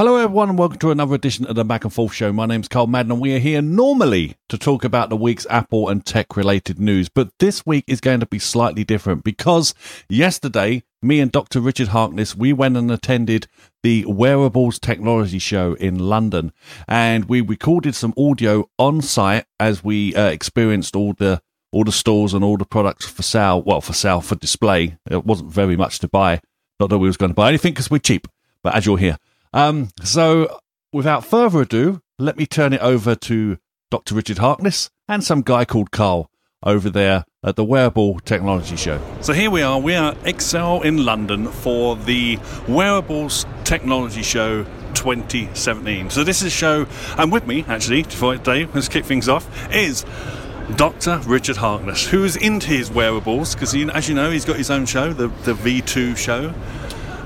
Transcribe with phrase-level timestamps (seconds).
[0.00, 2.32] Hello, everyone, and welcome to another edition of the Mac and Forth Show.
[2.32, 5.90] My name's Carl Madden, and we are here normally to talk about the week's Apple
[5.90, 7.10] and tech related news.
[7.10, 9.74] But this week is going to be slightly different because
[10.08, 11.60] yesterday, me and Dr.
[11.60, 13.46] Richard Harkness, we went and attended
[13.82, 16.54] the Wearables Technology Show in London,
[16.88, 21.42] and we recorded some audio on site as we uh, experienced all the
[21.72, 23.60] all the stores and all the products for sale.
[23.60, 24.96] Well, for sale for display.
[25.10, 26.40] It wasn't very much to buy.
[26.80, 28.28] Not that we was going to buy anything because we're cheap,
[28.62, 29.18] but as you'll hear.
[29.52, 30.60] Um, so,
[30.92, 33.58] without further ado, let me turn it over to
[33.90, 34.14] Dr.
[34.14, 36.30] Richard Harkness and some guy called Carl
[36.62, 39.00] over there at the Wearable Technology Show.
[39.22, 39.80] So here we are.
[39.80, 44.64] We are Excel in London for the Wearables Technology Show
[44.94, 46.10] 2017.
[46.10, 49.48] So this is a show, and with me actually for today, let's kick things off,
[49.74, 50.04] is
[50.76, 51.18] Dr.
[51.26, 55.12] Richard Harkness, who's into his wearables because, as you know, he's got his own show,
[55.12, 56.54] the, the V2 show.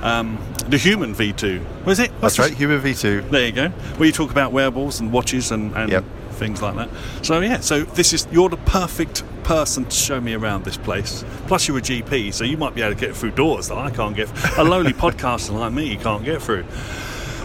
[0.00, 1.84] Um, the Human V2.
[1.84, 2.10] Was it?
[2.12, 3.30] What's That's right, Human V2.
[3.30, 3.68] There you go.
[3.68, 6.04] Where you talk about wearables and watches and, and yep.
[6.32, 6.88] things like that.
[7.22, 11.24] So yeah, so this is you're the perfect person to show me around this place.
[11.46, 13.90] Plus you're a GP, so you might be able to get through doors that I
[13.90, 14.30] can't get.
[14.58, 16.64] A lowly podcaster like me can't get through.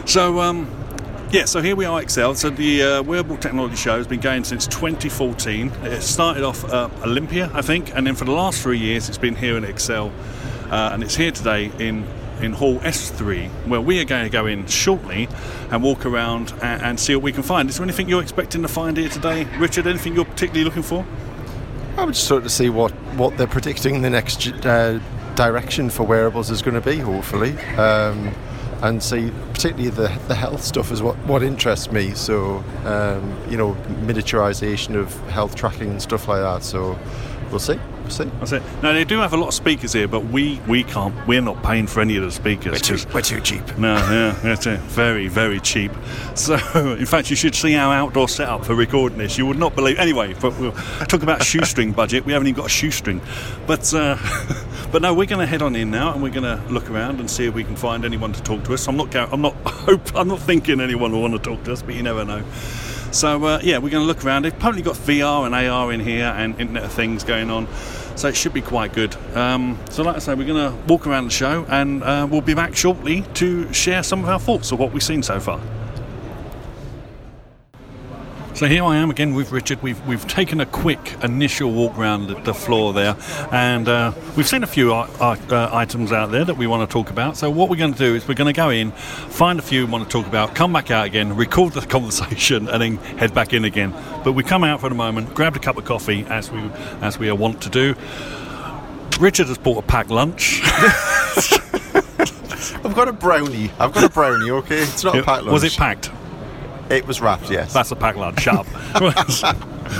[0.05, 0.69] So um,
[1.31, 2.33] yeah, so here we are, Excel.
[2.35, 5.71] So the uh, Wearable Technology Show has been going since 2014.
[5.83, 9.17] It started off uh, Olympia, I think, and then for the last three years it's
[9.17, 10.11] been here in Excel,
[10.71, 12.07] uh, and it's here today in
[12.41, 15.27] in Hall S3, where we are going to go in shortly
[15.71, 17.69] and walk around and, and, see what we can find.
[17.69, 19.87] Is there anything you're expecting to find here today, Richard?
[19.87, 21.05] Anything you're particularly looking for?
[21.97, 24.99] I would just sort of see what, what they're predicting the next uh,
[25.35, 27.57] direction for wearables is going to be, hopefully.
[27.75, 28.33] Um,
[28.81, 32.11] and see, particularly the, the health stuff is what, what interests me.
[32.11, 33.73] So, um, you know,
[34.05, 36.63] miniaturization of health tracking and stuff like that.
[36.63, 36.97] So,
[37.49, 37.79] we'll see.
[38.09, 38.25] See?
[38.25, 38.63] That's it.
[38.81, 41.15] Now they do have a lot of speakers here, but we, we can't.
[41.27, 42.73] We're not paying for any of the speakers.
[42.73, 43.77] We're too, we're too cheap.
[43.77, 44.79] No, yeah, that's it.
[44.81, 45.91] Very, very cheap.
[46.39, 46.55] So,
[46.93, 49.37] in fact, you should see our outdoor setup for recording this.
[49.37, 49.99] You would not believe.
[49.99, 52.25] Anyway, but we'll talk about shoestring budget.
[52.25, 53.19] We haven't even got a shoestring,
[53.67, 54.17] but uh,
[54.91, 57.19] but no, we're going to head on in now, and we're going to look around
[57.19, 58.87] and see if we can find anyone to talk to us.
[58.87, 59.13] I'm not.
[59.15, 59.53] I'm not.
[59.65, 60.15] Hope.
[60.15, 62.43] I'm not thinking anyone will want to talk to us, but you never know.
[63.11, 64.43] So uh, yeah, we're going to look around.
[64.43, 67.67] They've probably got VR and AR in here and Internet of Things going on,
[68.19, 69.15] so it should be quite good.
[69.33, 72.41] Um, so like I say, we're going to walk around the show and uh, we'll
[72.41, 75.61] be back shortly to share some of our thoughts of what we've seen so far.
[78.59, 79.81] So here I am again with Richard.
[79.81, 83.15] We've we've taken a quick initial walk around the floor there,
[83.53, 86.91] and uh, we've seen a few uh, uh, items out there that we want to
[86.93, 87.37] talk about.
[87.37, 89.85] So what we're going to do is we're going to go in, find a few
[89.85, 93.33] we want to talk about, come back out again, record the conversation, and then head
[93.33, 93.93] back in again.
[94.25, 96.59] But we come out for the moment, grabbed a cup of coffee as we
[96.99, 97.95] as we are wont to do.
[99.21, 100.59] Richard has bought a packed lunch.
[102.83, 103.71] I've got a brownie.
[103.79, 104.51] I've got a brownie.
[104.51, 105.53] Okay, it's not a packed lunch.
[105.53, 106.11] Was it packed?
[106.89, 107.71] It was wrapped, yes.
[107.71, 108.39] That's a pack lad.
[108.39, 108.67] Shut up.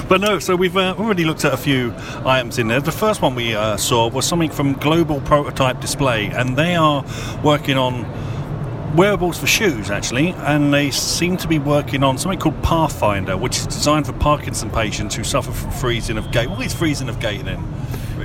[0.10, 1.94] but no, so we've uh, already looked at a few
[2.26, 2.82] items in there.
[2.82, 7.06] The first one we uh, saw was something from Global Prototype Display, and they are
[7.44, 8.08] working on
[8.96, 13.58] wearables for shoes actually, and they seem to be working on something called Pathfinder, which
[13.58, 16.50] is designed for Parkinson patients who suffer from freezing of gait.
[16.50, 17.64] What is freezing of gait then?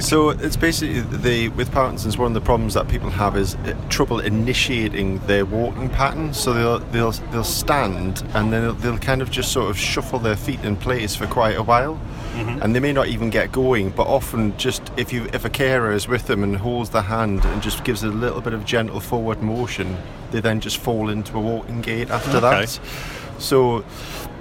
[0.01, 3.77] So it's basically the with Parkinson's one of the problems that people have is uh,
[3.89, 6.35] trouble initiating their walking pattern.
[6.35, 10.19] So they'll they'll they'll stand and then they'll, they'll kind of just sort of shuffle
[10.19, 12.01] their feet in place for quite a while.
[12.35, 12.63] Mm-hmm.
[12.63, 15.93] And they may not even get going, but often just if you if a carer
[15.93, 19.01] is with them and holds the hand and just gives a little bit of gentle
[19.01, 19.97] forward motion,
[20.33, 22.67] they then just fall into a walking gait after okay.
[22.67, 22.81] that.
[23.39, 23.85] So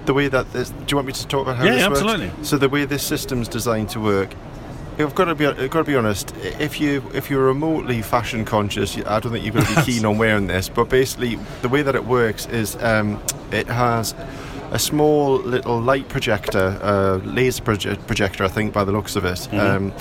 [0.06, 2.30] the way that this, do you want me to talk about how yeah, this absolutely.
[2.30, 2.47] works?
[2.50, 4.34] So the way this system's designed to work
[5.00, 6.36] I've got to be I've got to be honest.
[6.38, 10.06] If you if you're remotely fashion conscious, I don't think you're going to be keen
[10.06, 10.70] on wearing this.
[10.70, 13.22] But basically, the way that it works is um,
[13.52, 14.14] it has
[14.72, 19.26] a small little light projector, uh, laser proje- projector, I think, by the looks of
[19.26, 19.59] it, mm-hmm.
[19.59, 19.94] um,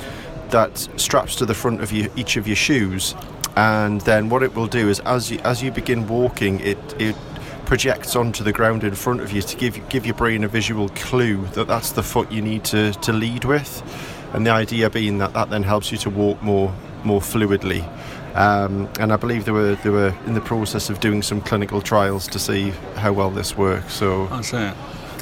[0.51, 3.15] that straps to the front of you, each of your shoes.
[3.57, 7.17] And then what it will do is, as you as you begin walking, it it
[7.65, 10.91] projects onto the ground in front of you to give give your brain a visual
[10.91, 13.83] clue that that's the foot you need to, to lead with
[14.33, 16.75] and the idea being that that then helps you to walk more
[17.05, 17.87] more fluidly.
[18.35, 21.81] Um, and I believe they were they were in the process of doing some clinical
[21.81, 23.95] trials to see how well this works.
[23.95, 24.75] So that's it.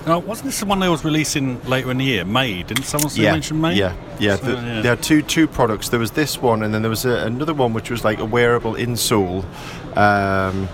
[0.06, 2.24] Now, wasn't this the one they was releasing later in the year?
[2.24, 3.74] May didn't someone yeah, mention May?
[3.74, 4.36] Yeah, yeah.
[4.36, 4.80] So, the, yeah.
[4.80, 5.90] There are two two products.
[5.90, 8.24] There was this one, and then there was a, another one which was like a
[8.24, 9.44] wearable insole.
[9.96, 10.68] Um,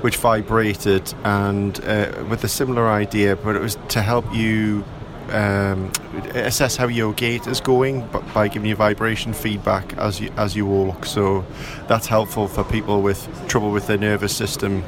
[0.00, 4.82] which vibrated and uh, with a similar idea, but it was to help you
[5.30, 5.90] um,
[6.34, 10.66] assess how your gait is going by giving you vibration feedback as you as you
[10.66, 11.44] walk so
[11.88, 14.82] that's helpful for people with trouble with their nervous system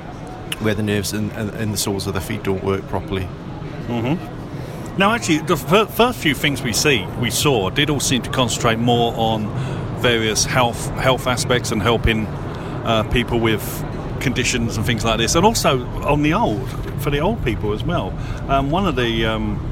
[0.62, 3.28] where the nerves in, the soles of the feet don't work properly.
[4.98, 8.30] Now, actually, the fir- first few things we see, we saw, did all seem to
[8.30, 9.48] concentrate more on
[10.00, 12.26] various health health aspects and helping
[12.84, 13.62] uh, people with
[14.20, 16.68] conditions and things like this, and also on the old
[17.02, 18.12] for the old people as well.
[18.48, 19.71] Um, one of the um,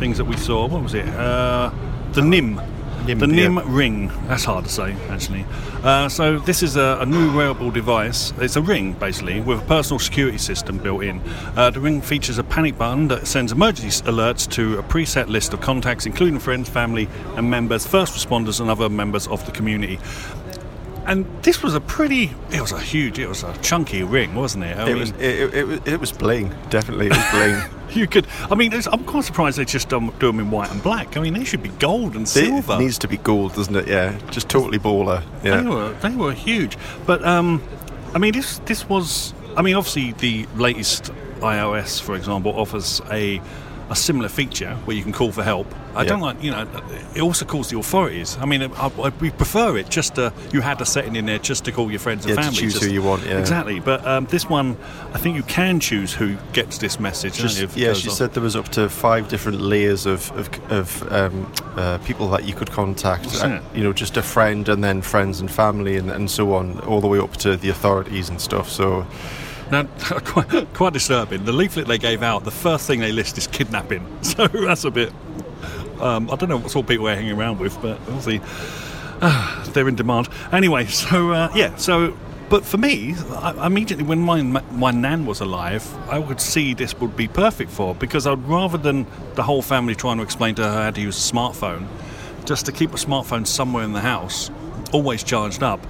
[0.00, 1.06] things that we saw, what was it?
[1.08, 1.70] Uh,
[2.12, 2.56] the Nimb.
[3.04, 3.48] Nimb, the yeah.
[3.48, 4.08] Nimb ring.
[4.28, 5.44] That's hard to say, actually.
[5.84, 8.32] Uh, so this is a, a new wearable device.
[8.38, 11.20] It's a ring, basically, with a personal security system built in.
[11.54, 15.52] Uh, the ring features a panic button that sends emergency alerts to a preset list
[15.52, 17.06] of contacts, including friends, family,
[17.36, 19.98] and members, first responders, and other members of the community.
[21.06, 22.30] And this was a pretty.
[22.52, 23.18] It was a huge.
[23.18, 24.76] It was a chunky ring, wasn't it?
[24.76, 27.06] I It mean, was it, it, was- it was bling, definitely.
[27.06, 27.62] It was bling.
[27.98, 28.26] you could.
[28.50, 31.16] I mean, I'm quite surprised they just do them in white and black.
[31.16, 32.74] I mean, they should be gold and silver.
[32.74, 33.88] it needs to be gold, doesn't it?
[33.88, 35.22] Yeah, just totally baller.
[35.42, 36.76] They were they were huge,
[37.06, 37.62] but um,
[38.14, 41.10] I mean this this was I mean obviously the latest
[41.40, 43.40] iOS, for example, offers a
[43.90, 45.66] a similar feature where you can call for help.
[45.96, 46.10] I Yeah.
[46.10, 46.64] don't like you know
[47.14, 48.38] it also calls the authorities.
[48.40, 51.38] I mean I, I, we prefer it just to you had a setting in there
[51.40, 52.60] just to call your friends and Yeah, to family.
[52.60, 53.38] choose just- who you want, yeah.
[53.40, 53.80] exactly.
[53.80, 54.76] But um, this one,
[55.12, 57.34] I think you can choose who gets this message.
[57.34, 57.92] Just, yeah.
[57.94, 58.14] She off.
[58.14, 62.44] said there was up to five different layers of of, of um, uh, people that
[62.44, 63.42] you could contact.
[63.42, 66.78] Uh, you know, just a friend, and then friends and family, and, and so on,
[66.80, 68.68] all the way up to the authorities and stuff.
[68.70, 69.04] So
[69.70, 69.84] Now,
[70.24, 71.44] quite, quite disturbing.
[71.44, 74.06] The leaflet they gave out, the first thing they list is kidnapping.
[74.22, 75.12] So that's a bit.
[76.00, 78.40] Um, I don't know what sort of people they're hanging around with, but obviously
[79.20, 80.28] uh, they're in demand.
[80.52, 82.16] Anyway, so uh, yeah, so.
[82.48, 86.98] But for me, I, immediately when my my nan was alive, I would see this
[86.98, 90.64] would be perfect for because I'd rather than the whole family trying to explain to
[90.64, 91.86] her how to use a smartphone,
[92.46, 94.50] just to keep a smartphone somewhere in the house,
[94.92, 95.80] always charged up,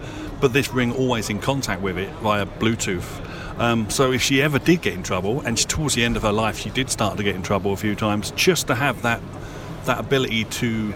[0.41, 3.30] but this ring always in contact with it via Bluetooth.
[3.61, 6.33] Um, so if she ever did get in trouble, and towards the end of her
[6.33, 9.21] life she did start to get in trouble a few times, just to have that
[9.85, 10.93] that ability to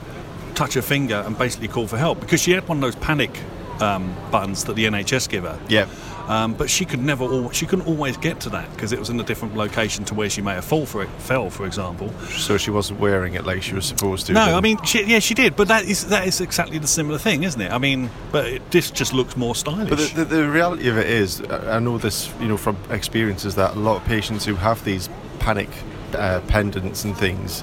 [0.54, 3.38] touch her finger and basically call for help, because she had one of those panic
[3.80, 5.58] um, buttons that the NHS give her.
[5.68, 5.86] yeah,
[6.28, 9.10] Um, but she could never, al- she couldn't always get to that because it was
[9.10, 12.10] in a different location to where she may have fall for it, fell, for example.
[12.30, 14.32] so she wasn't wearing it like she was supposed to.
[14.32, 14.54] No, then.
[14.54, 17.42] I mean, she, yeah, she did, but that is that is exactly the similar thing,
[17.42, 17.70] isn't it?
[17.70, 19.90] I mean, but it, this just looks more stylish.
[19.90, 23.54] But the, the, the reality of it is, I know this, you know, from experiences
[23.56, 25.08] that a lot of patients who have these
[25.40, 25.68] panic
[26.14, 27.62] uh, pendants and things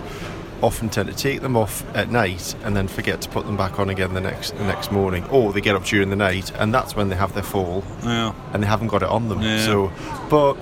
[0.62, 3.80] often tend to take them off at night and then forget to put them back
[3.80, 6.74] on again the next the next morning, or they get up during the night and
[6.74, 8.34] that's when they have their fall yeah.
[8.54, 9.42] and they haven't got it on them.
[9.42, 9.66] Yeah.
[9.66, 9.92] So,
[10.30, 10.58] but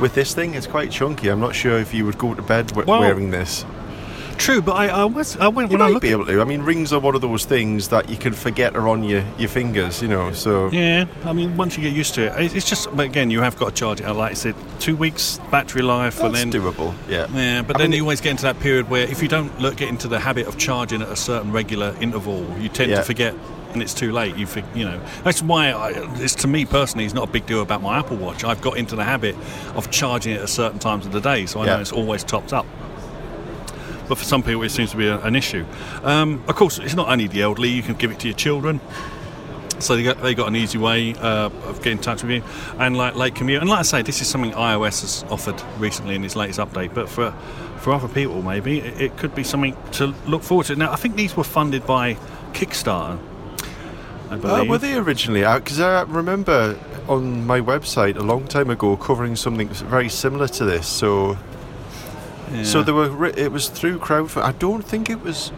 [0.00, 1.28] with this thing, it's quite chunky.
[1.28, 3.64] I'm not sure if you would go to bed w- Well, wearing this.
[4.40, 6.40] True, but I, I was I went You when I looked be able to.
[6.40, 9.22] I mean, rings are one of those things that you can forget are on your,
[9.38, 10.32] your fingers, you know.
[10.32, 12.88] So Yeah, I mean, once you get used to it, it- it's just.
[12.96, 14.10] But again, you have got to charge it.
[14.10, 16.94] Like I said, two weeks battery life, and that's then doable.
[17.08, 17.26] Yeah.
[17.34, 17.60] yeah.
[17.62, 19.76] But I then mean, you always get into that period where if you don't look,
[19.76, 22.96] get into the habit of charging at a certain regular interval, you tend Yeah.
[22.98, 23.34] to forget.
[23.72, 24.34] And it's too late.
[24.36, 25.00] You think, you know.
[25.22, 28.16] That's why I, it's to me personally, it's not a big deal about my Apple
[28.16, 28.42] Watch.
[28.42, 29.36] I've got into the habit
[29.76, 31.74] of charging it at certain times of the day, so I Yeah.
[31.76, 32.66] know it's always topped up.
[34.10, 35.64] But for some people, it seems to be a, an issue.
[36.02, 37.68] Um, of course, it's not only the elderly.
[37.68, 38.80] You can give it to your children.
[39.78, 42.42] So they got, they got an easy way uh, of getting in touch with you,
[42.80, 43.60] and like late commute.
[43.60, 46.92] And like I say, this is something iOS has offered recently in its latest update.
[46.92, 47.30] But for
[47.78, 50.74] for other people, maybe it, it could be something to look forward to.
[50.76, 52.14] Now, I think these were funded by
[52.52, 53.18] Kickstarter.
[54.30, 55.62] Uh, were they originally out?
[55.62, 56.76] Because I remember
[57.08, 60.86] on my website a long time ago covering something very similar to this.
[60.86, 61.38] So,
[62.64, 63.26] so there were.
[63.28, 64.44] It was through crowdfunding.
[64.44, 65.52] I don't think it was.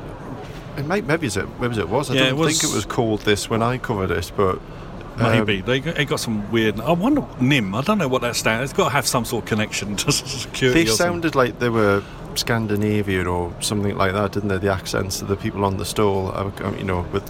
[0.77, 2.11] It might maybe it maybe it was.
[2.11, 4.59] I Yeah, don't was- think it was called this when I covered it, but
[5.19, 6.81] um, Maybe they got, they got some weird.
[6.81, 7.75] I wonder Nimb.
[7.77, 8.71] I don't know what that stands.
[8.71, 10.85] It's got to have some sort of connection to security.
[10.85, 12.03] They sounded like they were
[12.35, 14.57] Scandinavian or something like that, didn't they?
[14.59, 17.25] The accents of the people on the stall, I- you know, with.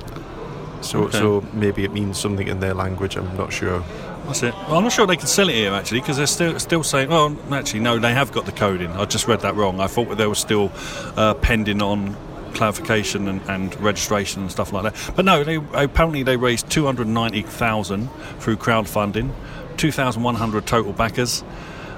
[0.83, 1.19] So, Okay.
[1.19, 3.17] so maybe it means something in their language.
[3.17, 3.85] I'm not sure.
[4.33, 4.55] That's it.
[4.67, 7.11] Well, I'm not sure they can sell it here actually because they're still still saying.
[7.11, 8.91] Well, actually, no, they have got the coding.
[8.93, 9.79] I just read that wrong.
[9.79, 10.73] I thought they were still
[11.19, 12.17] uh, pending on
[12.55, 15.13] clarification and, and registration and stuff like that.
[15.15, 18.09] But no, they apparently they raised 290,000
[18.39, 19.33] through crowdfunding,
[19.77, 21.45] 2,100 total backers.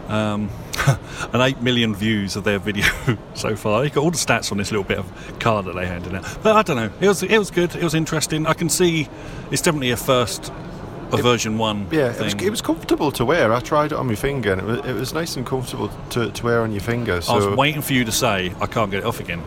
[0.09, 0.51] Um,
[1.33, 2.85] and 8 million views of their video
[3.35, 3.85] so far.
[3.85, 6.39] You got all the stats on this little bit of card that they handed out.
[6.43, 6.91] But I don't know.
[7.01, 7.75] It was it was good.
[7.77, 8.45] It was interesting.
[8.45, 9.09] I can see
[9.51, 10.53] it's definitely a first,
[11.21, 11.87] a version one.
[11.91, 13.53] Yeah, it was, it was comfortable to wear.
[13.53, 16.31] I tried it on my finger, and it was, it was nice and comfortable to,
[16.31, 17.21] to wear on your finger.
[17.21, 19.43] So I was waiting for you to say I can't get it off again.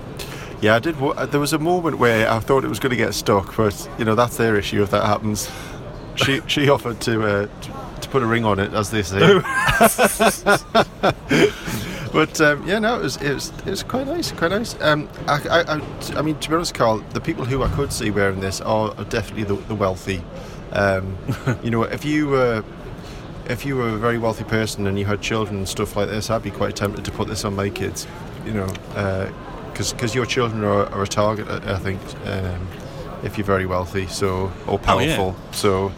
[0.61, 0.95] yeah, I did.
[1.31, 4.05] There was a moment where I thought it was going to get stuck, but you
[4.05, 5.49] know that's their issue if that happens.
[6.15, 7.47] She she offered to uh,
[8.01, 9.19] to put a ring on it, as they say.
[12.13, 14.79] but um, yeah, no, it was, it was it was quite nice, quite nice.
[14.81, 15.81] Um, I, I, I,
[16.15, 18.93] I mean, to be honest, Carl, the people who I could see wearing this are,
[18.97, 20.21] are definitely the, the wealthy.
[20.71, 21.17] Um,
[21.63, 22.63] you know, if you were
[23.49, 26.29] if you were a very wealthy person and you had children and stuff like this,
[26.29, 28.05] I'd be quite tempted to put this on my kids.
[28.45, 28.67] You know,
[29.71, 32.67] because uh, because your children are, are, a target, I think, um,
[33.23, 35.35] if you're very wealthy, so or powerful.
[35.35, 35.51] Oh, yeah.
[35.51, 35.91] So.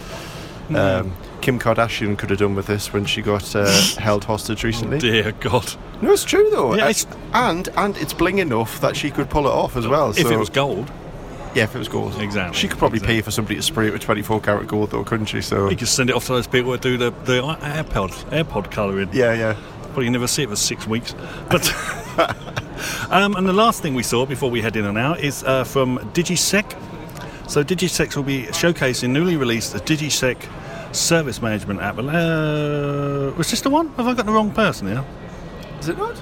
[0.75, 3.65] Um, Kim Kardashian could have done with this when she got uh,
[3.97, 4.97] held hostage recently.
[4.97, 5.73] Oh dear God!
[6.01, 6.75] No, it's true though.
[6.75, 9.87] Yeah, Uh, it's- and and it's bling enough that she could pull it off as
[9.87, 10.11] well.
[10.11, 10.91] If so, it was gold,
[11.55, 13.15] yeah, if it was gold, Exactly, She could probably exactly.
[13.17, 15.41] pay for somebody to spray it with 24 karat gold, though, couldn't she?
[15.41, 18.71] So you could send it off to those people that do the the AirPod AirPod
[18.71, 19.09] colouring.
[19.13, 19.55] yeah, yeah.
[19.95, 21.15] Well, you never see it for six weeks.
[21.49, 21.67] But
[23.09, 25.63] um, and the last thing we saw before we head in and out is uh,
[25.63, 26.65] from Digiseq.
[27.49, 30.37] So Digiseq will be showcasing newly released the Digiseq
[30.95, 31.97] service management app.
[31.97, 33.89] Uh, was this the one?
[33.93, 35.03] Have I got the wrong person here?
[35.79, 36.21] Is it not?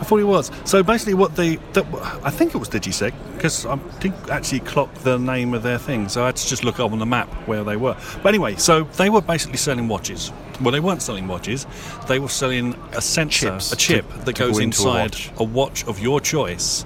[0.00, 0.50] I thought it was.
[0.64, 1.84] So basically, what they, the,
[2.24, 6.08] I think it was Digiseq because I didn't actually clock the name of their thing,
[6.08, 7.96] so I had to just look up on the map where they were.
[8.22, 10.32] But anyway, so they were basically selling watches.
[10.60, 11.66] Well, they weren't selling watches;
[12.08, 15.04] they were selling a sensor, Chips a chip to- that to goes go into a
[15.04, 15.32] inside watch.
[15.38, 16.84] a watch of your choice.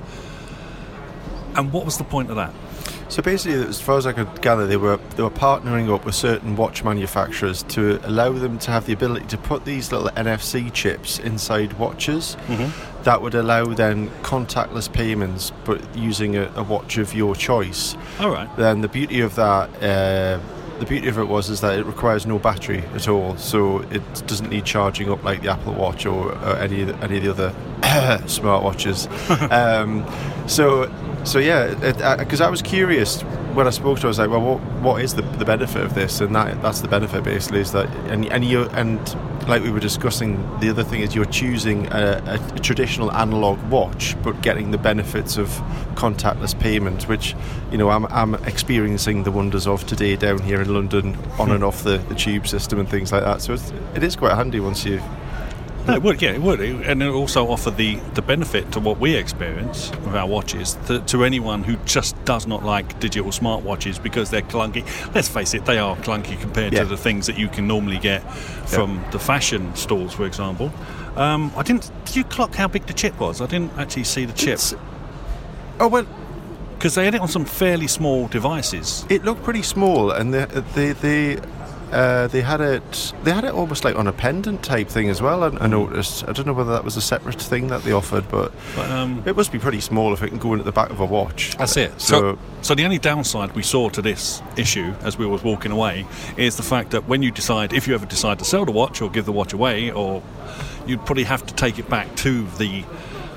[1.56, 2.52] And what was the point of that?
[3.08, 6.16] So basically, as far as I could gather, they were they were partnering up with
[6.16, 10.72] certain watch manufacturers to allow them to have the ability to put these little NFC
[10.72, 12.36] chips inside watches.
[12.48, 12.93] Mm-hmm.
[13.04, 17.96] That would allow then contactless payments, but using a, a watch of your choice.
[18.18, 18.48] All right.
[18.56, 20.40] then the beauty of that uh,
[20.78, 24.02] the beauty of it was is that it requires no battery at all so it
[24.26, 27.22] doesn't need charging up like the Apple Watch or, or any of the, any of
[27.22, 27.50] the other
[28.26, 29.08] smartwatches
[29.52, 30.04] um,
[30.48, 30.92] so
[31.24, 31.74] so yeah
[32.16, 33.22] because I was curious
[33.54, 35.82] when I spoke to her I was like well what, what is the, the benefit
[35.82, 38.98] of this and that that's the benefit basically is that and and you and
[39.48, 43.60] like we were discussing the other thing is you're choosing a, a, a traditional analog
[43.70, 45.48] watch but getting the benefits of
[45.94, 47.36] contactless payment which
[47.70, 51.54] you know I'm, I'm experiencing the wonders of today down here in London on hmm.
[51.54, 53.42] and off the, the tube system and things like that.
[53.42, 55.00] So it's, it is quite handy once you
[55.86, 58.98] No, it would, yeah, it would, and it also offer the, the benefit to what
[58.98, 64.02] we experience with our watches to, to anyone who just does not like digital smartwatches
[64.02, 64.82] because they're clunky.
[65.14, 66.80] Let's face it, they are clunky compared Yeah.
[66.80, 68.20] to the things that you can normally get
[68.66, 70.72] from the fashion stores, for example.
[71.16, 71.90] Um, I didn't.
[72.06, 73.40] Did you clock how big the chip was?
[73.42, 74.74] I didn't actually see the chip It's-
[75.80, 76.06] oh well
[76.78, 79.04] because they had it on some fairly small devices.
[79.08, 81.36] it looked pretty small and they they they
[81.94, 85.22] uh, they had it they had it almost like on a pendant type thing as
[85.22, 87.92] well I, I noticed I don't know whether that was a separate thing that they
[87.92, 90.64] offered but But, um, it must be pretty small if it can go in at
[90.66, 92.00] the back of a watch That's it.
[92.00, 95.72] so, So, so the only downside we saw to this issue as we were walking
[95.72, 98.72] away is the fact that when you decide, if you ever decide to sell the
[98.72, 100.22] watch or give the watch away, or
[100.86, 102.84] you'd probably have to take it back to the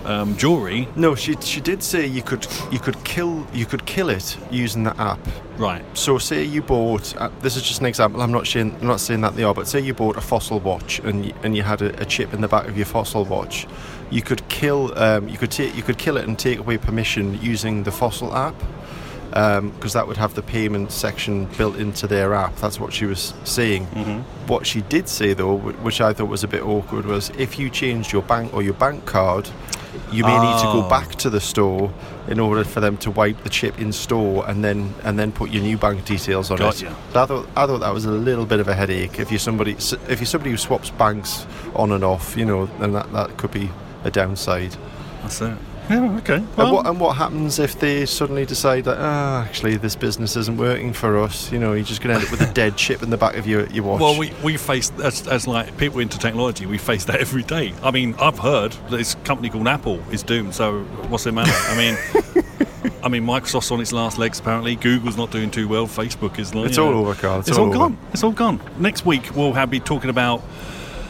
[0.08, 0.88] um, jewelry.
[0.96, 4.84] no she she did say you could you could kill you could kill it using
[4.84, 5.20] the app
[5.58, 5.84] Right.
[5.98, 7.16] So say you bought.
[7.18, 8.22] Uh, this is just an example.
[8.22, 10.60] I'm not saying I'm not saying that they are, but say you bought a fossil
[10.60, 13.26] watch and you, and you had a, a chip in the back of your fossil
[13.26, 13.66] watch.
[14.12, 14.98] You could kill.
[14.98, 15.76] Um, you could take.
[15.76, 18.54] You could kill it and take away permission using the fossil app,
[19.32, 22.56] because that would have the payment section built into their app.
[22.58, 23.86] That's what she was saying.
[24.46, 27.72] What she did say though, which I thought was a bit awkward, was if you
[27.72, 29.50] changed your bank or your bank card,
[30.12, 30.74] you may need to Oh.
[30.74, 30.90] go ah.
[30.90, 31.92] back to the store
[32.28, 35.50] in order for them to wipe the chip in store and then and then put
[35.52, 36.84] your new bank details on it.
[37.16, 39.20] I thought I thought that was a little bit of a headache.
[39.20, 42.94] If you're somebody if you're somebody who swaps banks on and off, you know, then
[42.94, 43.70] that, that could be
[44.04, 44.76] a downside.
[45.22, 45.58] That's it.
[45.90, 46.18] Yeah.
[46.18, 46.36] Okay.
[46.36, 50.58] and what and what happens if they suddenly decide that ah actually this business isn't
[50.58, 51.52] working for us?
[51.52, 53.36] You know, you're just going to end up with a dead chip in the back
[53.38, 54.02] of your, your watch.
[54.02, 57.74] well, we, we face as, as like people into technology, we face that every day.
[57.82, 60.54] I mean, I've heard that this company called Apple is doomed.
[60.56, 61.52] So what's the matter?
[61.54, 61.98] I mean,
[63.04, 64.40] I mean, Microsoft's on its last legs.
[64.40, 65.88] Apparently, Google's not doing too well.
[65.88, 66.54] Facebook is.
[66.54, 67.40] Like, It's all know, over, Carl.
[67.40, 67.78] It's It's, all all, over.
[67.78, 67.98] gone.
[68.12, 68.60] It's all gone.
[68.78, 70.42] Next week we'll have be talking about.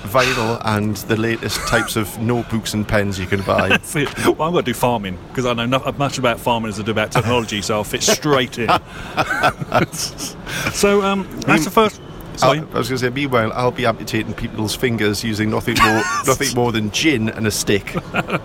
[0.04, 3.70] Vinyl and the latest types of notebooks and pens you can buy.
[3.70, 4.16] That's it.
[4.18, 6.84] Well, I'm going to do farming because I know not much about farming as I
[6.84, 8.68] do about technology, so I'll fit straight in.
[9.92, 12.02] so um, that's the first.
[12.38, 12.60] Sorry.
[12.60, 16.56] I, was going to say, meanwhile, I'll be amputating people's fingers using nothing more, nothing
[16.56, 17.96] more than gin and a stick.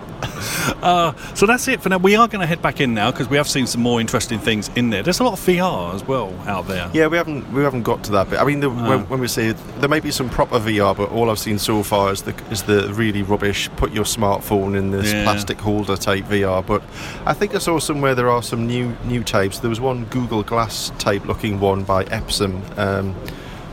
[0.83, 1.97] So that's it for now.
[1.97, 4.39] We are going to head back in now because we have seen some more interesting
[4.39, 5.03] things in there.
[5.03, 6.89] There's a lot of VR as well out there.
[6.93, 8.39] Yeah, we haven't we haven't got to that bit.
[8.39, 11.29] I mean, the, when, when we say there might be some proper VR, but all
[11.29, 13.69] I've seen so far is the is the really rubbish.
[13.77, 15.23] Put your smartphone in this Yeah.
[15.23, 16.65] plastic holder type VR.
[16.65, 16.83] But
[17.25, 19.59] I think I saw somewhere there are some new new types.
[19.59, 22.61] There was one Google Glass type looking one by Epson.
[22.77, 23.15] Um,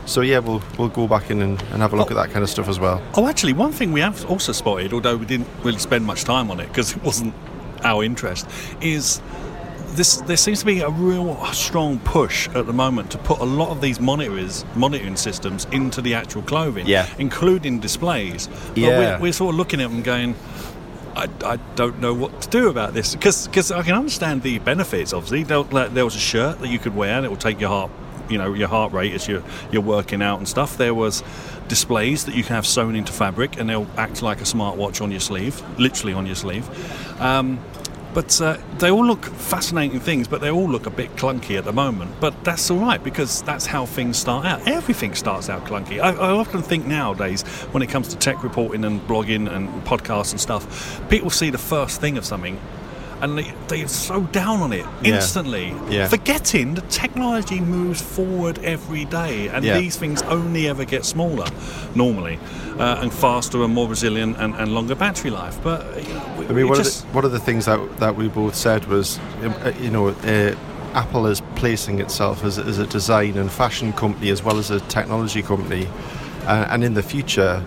[0.05, 2.17] So yeah, we'll we'll go back in and, and have a look Oh.
[2.17, 3.01] at that kind of stuff as well.
[3.15, 6.49] Oh, actually, one thing we have also spotted, although we didn't really spend much time
[6.51, 7.33] on it because it wasn't
[7.83, 8.47] our interest,
[8.81, 9.21] is
[9.95, 10.17] this.
[10.21, 13.69] There seems to be a real strong push at the moment to put a lot
[13.69, 17.07] of these monitors, monitoring systems into the actual clothing, Yeah.
[17.19, 18.47] including displays.
[18.69, 18.87] But Yeah.
[19.17, 20.35] we're, we're sort of looking at them going.
[21.13, 25.11] I, I don't know what to do about this because I can understand the benefits.
[25.11, 27.59] Obviously, there, like, there was a shirt that you could wear and it will take
[27.59, 27.91] your heart,
[28.31, 30.77] you know, your heart rate as you're you're working out and stuff.
[30.77, 31.23] There was
[31.67, 35.11] displays that you can have sewn into fabric and they'll act like a smartwatch on
[35.11, 36.67] your sleeve, literally on your sleeve.
[37.21, 37.59] Um,
[38.13, 41.63] but uh, they all look fascinating things, but they all look a bit clunky at
[41.63, 42.11] the moment.
[42.19, 44.67] But that's all right because that's how things start out.
[44.67, 46.01] Everything starts out clunky.
[46.01, 50.31] I, I often think nowadays, when it comes to tech reporting and blogging and podcasts
[50.31, 52.59] and stuff, people see the first thing of something
[53.21, 55.15] and they, they're so down on it Yeah.
[55.15, 56.07] instantly, Yeah.
[56.07, 59.77] forgetting that technology moves forward every day and Yeah.
[59.79, 61.45] these things only ever get smaller
[61.95, 62.39] normally
[62.79, 65.57] uh, and faster and more resilient and, and longer battery life.
[65.63, 67.79] But you know, we, I mean, one, just, of the, one of the things that
[67.99, 70.55] that we both said was, um, uh, you know, uh,
[70.93, 74.79] Apple is placing itself as, as a design and fashion company as well as a
[74.81, 75.87] technology company,
[76.47, 77.63] uh, and in the future,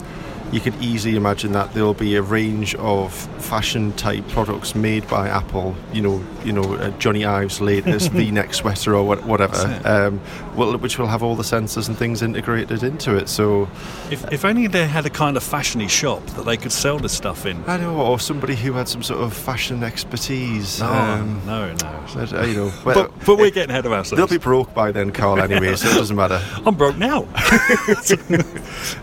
[0.54, 5.06] you could easily imagine that there will be a range of fashion type products made
[5.08, 5.75] by Apple.
[5.92, 10.20] You know, you know, uh, Jony Ive's latest V-neck sweater or what, whatever, um,
[10.54, 13.28] well, which will have all the sensors and things integrated into it.
[13.28, 13.68] So
[14.12, 17.12] if, if only they had a kind of fashiony shop that they could sell this
[17.12, 17.64] stuff in.
[17.66, 20.78] I know, or somebody who had some sort of fashion expertise.
[20.78, 22.04] No, um, no, no.
[22.14, 24.16] But, uh, you know, well, But, but we're getting ahead of ourselves.
[24.16, 25.40] they'll be broke by then, Carl.
[25.40, 26.40] Anyway, so it doesn't matter.
[26.64, 27.26] I'm broke now.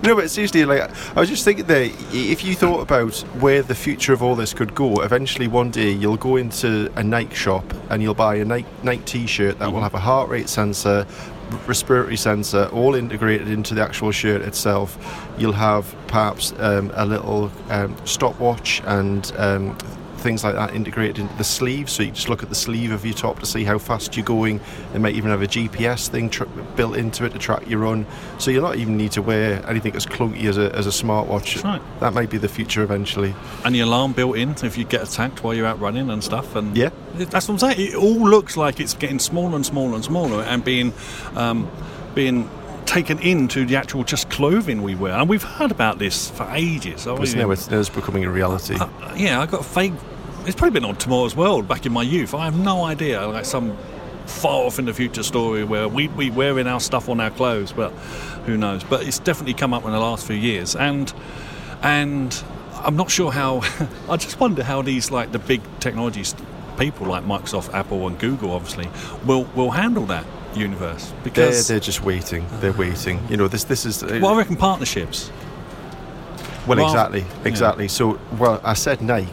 [0.04, 3.62] No, but seriously, like I was just thinking there, i- if you thought about where
[3.62, 7.36] the future of all this could go, eventually one day you'll go into a Nike
[7.36, 11.06] shop and you'll buy a Nike, Nike T-shirt that will have a heart rate sensor,
[11.68, 14.98] respiratory sensor, all integrated into the actual shirt itself.
[15.38, 19.32] You'll have perhaps um, a little um, stopwatch and.
[19.38, 19.78] Um,
[20.22, 23.04] Things like that integrated into the sleeve, so you just look at the sleeve of
[23.04, 24.60] your top to see how fast you're going.
[24.94, 26.32] It might even have a GPS thing
[26.76, 28.06] built into it to track your run,
[28.38, 31.56] so you'll not even need to wear anything as clunky as a, as a smartwatch.
[31.56, 31.82] That's right.
[32.02, 33.34] That might be the future eventually.
[33.66, 36.56] and the alarm built in if you get attacked while you're out running and stuff.
[36.56, 36.92] And Yeah.
[37.16, 37.88] that's what I'm saying.
[37.90, 40.94] It all looks like it's getting smaller and smaller and smaller, and being
[41.36, 41.68] um,
[42.14, 42.48] being
[42.86, 45.14] taken into the actual just clothing we wear.
[45.14, 47.08] And we've heard about this for ages.
[47.08, 48.76] I It's now it's, now it's becoming a reality.
[48.76, 49.94] uh, yeah, I got a fake.
[50.46, 52.34] It's probably been on Tomorrow's World back in my youth.
[52.34, 53.78] I have no idea, like some
[54.26, 57.72] far off in the future story where we we wearing our stuff on our clothes,
[57.72, 57.92] but
[58.46, 58.84] who knows?
[58.84, 61.14] But it's definitely come up in the last few years, and
[61.84, 63.62] and I'm not sure how.
[64.10, 66.36] I just wonder how these like the big technologies
[66.78, 68.90] people like Microsoft, Apple, and Google obviously
[69.26, 70.26] will will handle that
[70.56, 72.46] universe they're, because they're just waiting.
[72.60, 73.20] They're waiting.
[73.30, 75.32] You know, this this is uh, well, I reckon partnerships.
[76.68, 77.48] Well, well, exactly, yeah.
[77.48, 77.88] exactly.
[77.88, 79.32] So, well, I said Nike.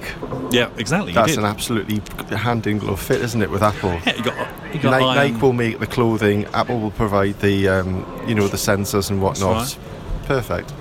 [0.51, 1.13] Yeah, exactly.
[1.13, 2.01] That's an absolutely
[2.35, 3.91] hand in glove fit, isn't it, with Apple?
[4.07, 6.45] yeah, you got you got Nike, Nike will make the clothing.
[6.47, 9.57] Apple will provide the, um, you know, the sensors and whatnot.
[9.57, 9.79] right.
[10.25, 10.73] Perfect.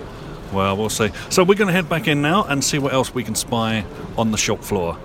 [0.53, 1.09] Well, we'll see.
[1.29, 3.85] So we're going to head back in now and see what else we can spy
[4.17, 4.97] on the shop floor.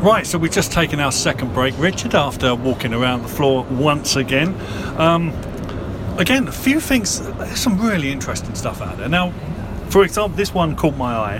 [0.00, 4.16] Right, so we've just taken our second break, Richard, after walking around the floor once
[4.16, 4.58] again.
[4.98, 5.28] Um,
[6.16, 9.10] again, a few things, there's some really interesting stuff out there.
[9.10, 9.32] Now,
[9.90, 11.38] for example, this one caught my eye.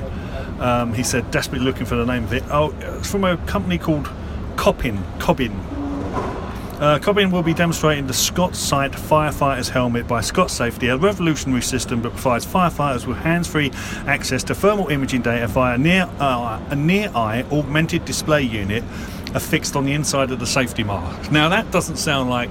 [0.58, 2.42] Um, he said, desperately looking for the name of it.
[2.50, 4.10] Oh, it's from a company called
[4.56, 5.02] Kopin.
[5.18, 5.52] Cobbin.
[6.80, 11.60] Uh, Cobbin will be demonstrating the Scott Sight Firefighter's Helmet by Scott Safety, a revolutionary
[11.60, 13.70] system that provides firefighters with hands-free
[14.06, 18.82] access to thermal imaging data via near, uh, a near-eye augmented display unit
[19.34, 21.30] affixed on the inside of the safety mask.
[21.30, 22.50] Now that doesn't sound like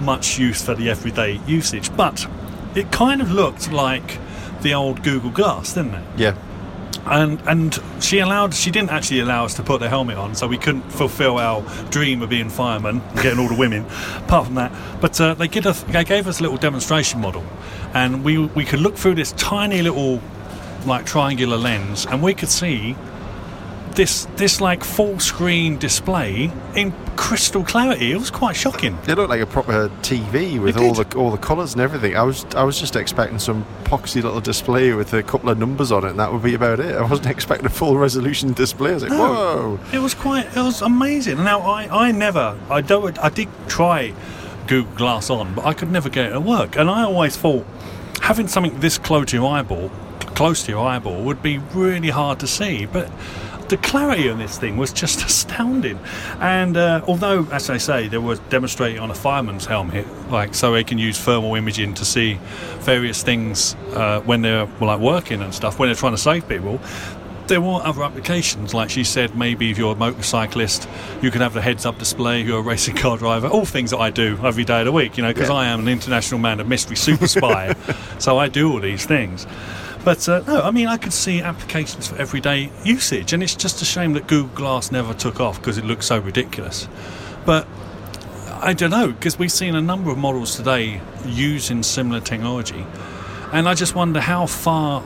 [0.00, 2.26] much use for the everyday usage, but
[2.74, 4.18] it kind of looked like
[4.62, 6.04] the old Google Glass, didn't they?
[6.24, 6.34] Yeah.
[7.06, 10.46] and and she allowed she didn't actually allow us to put the helmet on so
[10.46, 13.84] we couldn't fulfill our dream of being firemen and getting all the women
[14.24, 14.70] apart from that
[15.00, 17.44] but uh, they, gave us, they gave us a little demonstration model
[17.92, 20.20] and we we could look through this tiny little
[20.86, 22.94] like triangular lens and we could see
[23.94, 29.28] this this like full screen display in crystal clarity it was quite shocking It looked
[29.28, 32.16] like a proper TV with all the all the colours and everything.
[32.16, 35.92] I was I was just expecting some poxy little display with a couple of numbers
[35.92, 36.94] on it, and that would be about it.
[36.96, 38.90] I wasn't expecting a full resolution display.
[38.90, 39.78] I was like, whoa!
[39.92, 40.46] It was quite.
[40.56, 41.44] It was amazing.
[41.44, 42.58] Now I, I never.
[42.70, 43.18] I don't.
[43.18, 44.14] I did try
[44.66, 46.76] Google Glass on, but I could never get it to work.
[46.76, 47.66] And I always thought
[48.22, 52.40] having something this close to your eyeball, close to your eyeball, would be really hard
[52.40, 52.86] to see.
[52.86, 53.10] But
[53.72, 55.98] the clarity on this thing was just astounding.
[56.40, 60.72] And uh, although, as I say, they were demonstrating on a fireman's helmet, like so
[60.74, 62.38] they can use thermal imaging to see
[62.80, 66.46] various things uh, when they're well, like working and stuff when they're trying to save
[66.48, 66.80] people.
[67.46, 70.86] There were other applications, like she said, maybe if you're a motorcyclist,
[71.22, 72.42] you can have the heads-up display.
[72.42, 74.92] If you're a racing car driver, all things that I do every day of the
[74.92, 75.56] week, you know, because Yeah.
[75.56, 77.74] I am an international man of mystery, super spy,
[78.18, 79.46] so I do all these things.
[80.04, 83.80] But uh, no, I mean, I could see applications for everyday usage, and it's just
[83.82, 86.88] a shame that Google Glass never took off because it looks so ridiculous.
[87.46, 87.66] But
[88.60, 92.84] I don't know, because we've seen a number of models today using similar technology,
[93.52, 95.04] and I just wonder how far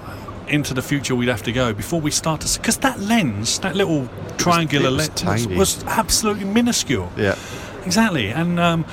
[0.49, 2.59] into the future we'd have to go before we start to.
[2.59, 7.11] Because that lens, that little triangular lens, was, was absolutely minuscule.
[7.17, 7.37] Yeah.
[7.85, 8.85] Exactly, and um,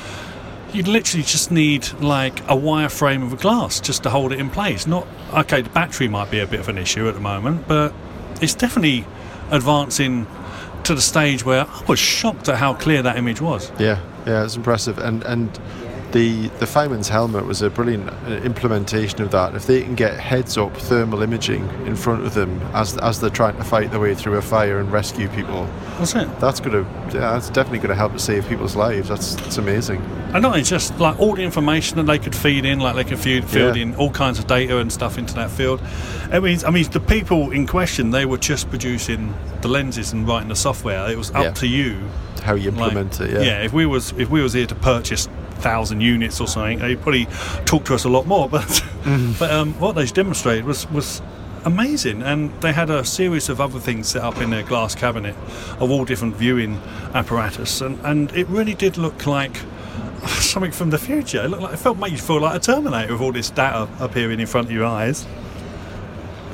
[0.74, 4.50] you'd literally just need like a wireframe of a glass just to hold it in
[4.50, 4.88] place.
[4.88, 5.62] Not okay.
[5.62, 7.94] The battery might be a bit of an issue at the moment, but
[8.42, 9.06] it's definitely
[9.52, 10.28] advancing
[10.84, 13.72] to the stage where I was shocked at how clear that image was.
[13.80, 15.58] Yeah, yeah, it's impressive, and and
[16.13, 19.54] the the fireman's helmet was a brilliant uh, implementation of that.
[19.56, 23.30] If they can get heads up thermal imaging in front of them as as they're
[23.30, 26.39] trying to fight their way through a fire and rescue people, That's it.
[26.39, 26.82] that's gonna
[27.13, 29.10] yeah, that's definitely gonna help to save people's lives.
[29.10, 30.02] That's that's amazing.
[30.34, 33.04] And not only just like all the information that they could feed in, like they
[33.04, 33.84] could feed, field Yeah.
[33.84, 35.80] in all kinds of data and stuff into that field.
[36.32, 40.28] I mean, I mean, the people in question, they were just producing the lenses and
[40.28, 41.08] writing the software.
[41.12, 41.52] It was up Yeah.
[41.52, 41.97] to you
[42.43, 43.62] How you like- implement it, yeah.
[43.63, 45.28] if we was if we was here to purchase
[45.63, 47.26] thousand units or something, they'd probably
[47.65, 48.47] talk to us a lot more.
[48.58, 49.34] But Mm-hmm.
[49.39, 51.21] but um, what they demonstrated was was
[51.65, 55.36] amazing, and they had a series of other things set up in their glass cabinet
[55.80, 56.80] of all different viewing
[57.13, 59.58] apparatus, and and it really did look like.
[60.54, 61.43] Something from the future.
[61.43, 63.89] It looked like it felt made you feel like a Terminator with all this data
[63.99, 65.28] appearing in front of your eyes.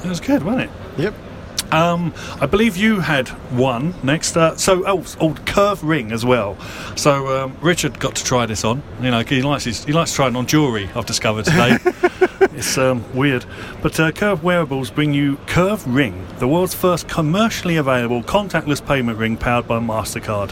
[0.03, 0.69] It was good, wasn't it?
[0.97, 1.13] Yep.
[1.71, 4.35] Um, I believe you had one next.
[4.35, 6.57] Uh, so, oh, oh, Kerv ring as well.
[6.95, 8.81] So um, Richard got to try this on.
[9.01, 10.89] You know, he likes his, he likes trying on jewellery.
[10.95, 11.77] I've discovered today.
[12.53, 13.45] it's um, weird,
[13.81, 19.17] but uh, Kerv Wearables bring you Kerv Ring, the world's first commercially available contactless payment
[19.17, 20.51] ring powered by Mastercard.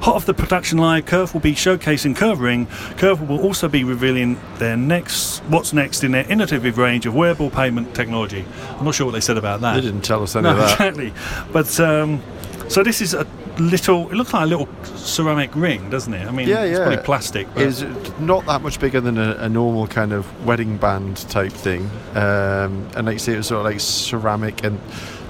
[0.00, 2.66] Hot off the production line, Kerv will be showcasing Kerv Ring.
[2.96, 7.50] Kerv will also be revealing their next, what's next in their innovative range of wearable
[7.50, 8.44] payment technology.
[8.78, 9.74] I'm not sure what they said about that.
[9.74, 10.72] They didn't tell us any No, of that.
[10.72, 11.12] exactly.
[11.52, 12.22] But um,
[12.68, 13.26] so this is a
[13.58, 14.08] little.
[14.10, 16.26] It looks like a little ceramic ring, doesn't it?
[16.26, 16.84] I mean, Yeah, it's yeah.
[16.86, 17.46] probably plastic.
[17.52, 17.82] But Is
[18.20, 22.88] not that much bigger than a, a normal kind of wedding band type thing, um,
[22.96, 24.64] and like you say, it was sort of like ceramic.
[24.64, 24.80] And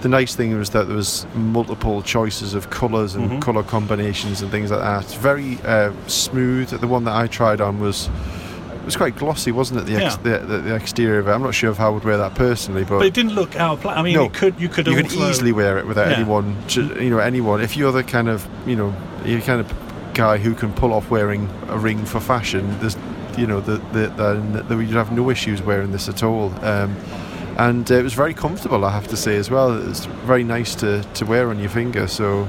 [0.03, 3.43] the nice thing was that there was multiple choices of colours and Mhm.
[3.43, 5.03] colour combinations and things like that.
[5.05, 6.69] It's very uh, smooth.
[6.71, 8.09] The one that I tried on was
[8.85, 9.87] was quite glossy, wasn't it?
[9.87, 10.39] The, ex- Yeah.
[10.39, 11.33] the, the, the exterior of it.
[11.33, 12.99] I'm not sure if I would wear that personally, but.
[12.99, 13.97] but it didn't look out of place.
[13.97, 14.25] I mean, No.
[14.25, 16.17] you could you could you also, easily wear it without Yeah.
[16.17, 16.57] anyone,
[16.99, 17.61] you know, anyone.
[17.61, 19.71] If you're the kind of, you know, you're kind of
[20.15, 22.97] guy who can pull off wearing a ring for fashion, there's,
[23.37, 26.53] you know, the, the, the, the, you'd have no issues wearing this at all.
[26.63, 26.97] Um,
[27.69, 29.89] and uh, it was very comfortable, I have to say as well.
[29.89, 32.07] It's very nice to, to wear on your finger.
[32.07, 32.49] So,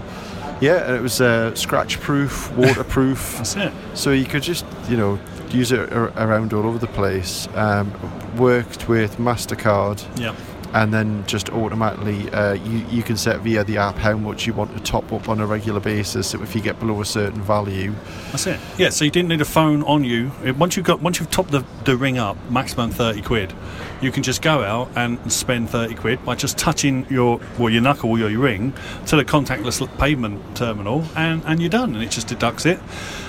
[0.62, 3.38] yeah, and it was uh, scratch proof, waterproof.
[3.38, 3.74] That's it.
[3.94, 5.20] So you could just, you know,
[5.50, 7.48] use it ar- around all over the place.
[7.56, 7.92] Um,
[8.38, 10.34] worked with Mastercard, Yeah.
[10.74, 14.54] And then just automatically uh, you you can set via the app how much you
[14.54, 16.28] want to top up on a regular basis.
[16.30, 17.94] So if you get below a certain value,
[18.32, 18.60] That's it.
[18.78, 18.90] Yeah.
[18.90, 20.32] So you didn't need a phone on you.
[20.58, 23.54] Once you've got once you've topped the, the ring up, maximum thirty quid,
[24.02, 27.82] you can just go out and spend thirty quid by just touching your well your
[27.82, 28.74] knuckle or your ring
[29.08, 32.80] to the contactless payment terminal, and, and you're done, and it just deducts it.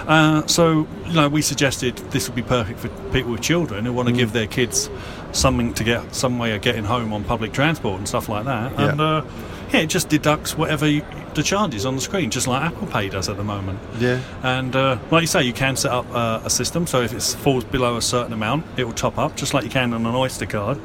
[0.07, 3.93] Uh, so you know we suggested this would be perfect for people with children who
[3.93, 4.91] want to give their kids
[5.33, 8.73] something to get some way of getting home on public transport and stuff like that.
[8.73, 8.91] Yeah.
[8.91, 9.25] And uh,
[9.73, 11.03] yeah, it just deducts whatever you,
[11.35, 13.79] the charge is on the screen, just like Apple Pay does at the moment.
[13.99, 16.87] yeah, And uh, like you say, you can set up uh, a system.
[16.87, 19.71] So if it falls below a certain amount, it will top up, just like you
[19.71, 20.79] can on an Oyster card.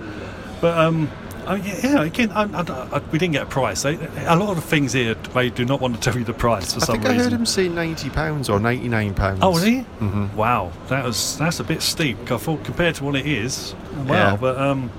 [0.61, 1.11] But um,
[1.47, 2.61] oh, yeah, yeah, again, I, I,
[2.97, 3.81] I, we didn't get a price.
[3.83, 6.33] They, a lot of the things here, they do not want to tell you the
[6.33, 7.23] price for I some think I reason.
[7.31, 9.39] heard him say ninety pounds or ninety nine pounds.
[9.41, 9.85] Oh, was he?
[9.99, 10.33] Mhm.
[10.35, 12.31] Wow, that was that's a bit steep.
[12.31, 13.73] I thought compared to what it is.
[14.05, 14.37] Wow, Yeah.
[14.37, 14.91] but um,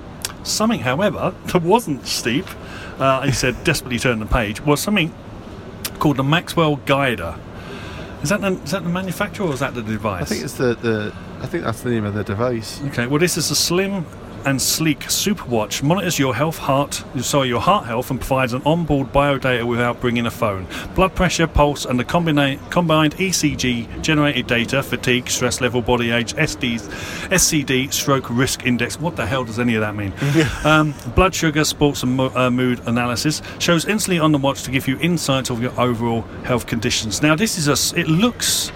[0.43, 2.45] something, however, that wasn't steep.
[2.99, 4.61] Uh, he said, desperately turn the page.
[4.65, 5.13] Was something
[5.99, 7.35] called the Maxwell Guider.
[8.23, 10.23] Is that the, is that the manufacturer or is that the device?
[10.23, 12.81] I think it's the, the I think that's the name of the device.
[12.87, 14.05] Okay, well, this is a slim
[14.45, 19.11] and sleek Superwatch monitors your health, heart, sorry, your heart health, and provides an onboard
[19.11, 20.67] bio data without bringing a phone.
[20.95, 26.89] Blood pressure, pulse, and the combined ECG generated data, fatigue, stress level, body age, SDs,
[27.29, 28.99] SCD, stroke risk index.
[28.99, 30.13] What the hell does any of that mean?
[30.63, 34.71] um, blood sugar, sports, and mo- uh, mood analysis shows instantly on the watch to
[34.71, 37.21] give you insights of your overall health conditions.
[37.21, 37.99] Now, this is a.
[37.99, 38.71] It looks.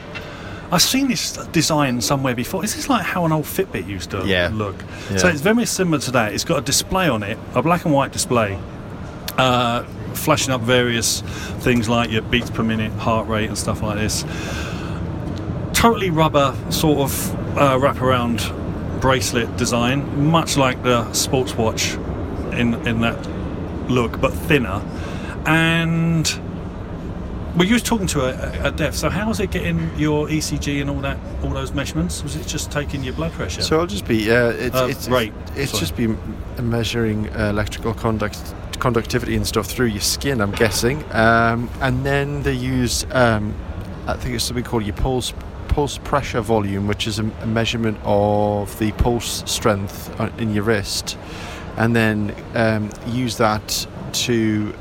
[0.74, 2.64] I've seen this design somewhere before.
[2.66, 4.50] Is this like how an old Fitbit used to Yeah.
[4.52, 4.76] look?
[5.12, 5.18] Yeah.
[5.18, 6.34] So it's very similar to that.
[6.34, 8.58] It's got a display on it, a black and white display,
[9.38, 9.84] uh,
[10.16, 11.22] flashing up various
[11.60, 14.26] things like your beats per minute, heart rate, and stuff like this.
[15.74, 18.42] Totally rubber sort of uh, wraparound
[19.00, 21.94] bracelet design, much like the sports watch
[22.54, 23.18] in in that
[23.90, 24.82] look, but thinner.
[25.46, 26.26] And
[27.56, 28.96] well, you was talking to a, a deaf.
[28.96, 32.24] So how's it getting your ECG and all that, all those measurements?
[32.24, 33.62] Was it just taking your blood pressure?
[33.62, 34.50] So I'll just be yeah.
[34.50, 35.80] It's Uh, it's rate, It's sorry.
[35.80, 36.08] just be
[36.62, 38.40] measuring uh, electrical conduct
[38.80, 40.42] conductivity and stuff through your skin.
[40.42, 43.54] I'm guessing, um, and then they use um,
[44.08, 45.34] I think it's something called your pulse
[45.70, 51.18] pulse pressure volume, which is a, a measurement of the pulse strength in your wrist,
[51.78, 54.74] and then um, use that to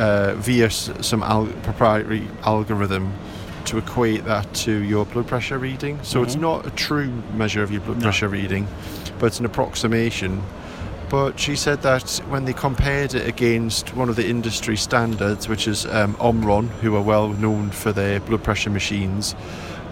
[0.00, 3.12] uh, via s- some al- proprietary algorithm
[3.66, 5.98] to equate that to your blood pressure reading.
[6.02, 6.40] So it's Mhm.
[6.40, 8.04] not a true measure of your blood No.
[8.04, 8.66] pressure reading,
[9.18, 10.42] but it's an approximation.
[11.10, 15.68] But she said that when they compared it against one of the industry standards, which
[15.68, 19.34] is um, Omron, who are well known for their blood pressure machines,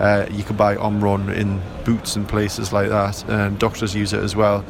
[0.00, 4.22] uh, you can buy Omron in Boots and places like that, and doctors use it
[4.22, 4.64] as well.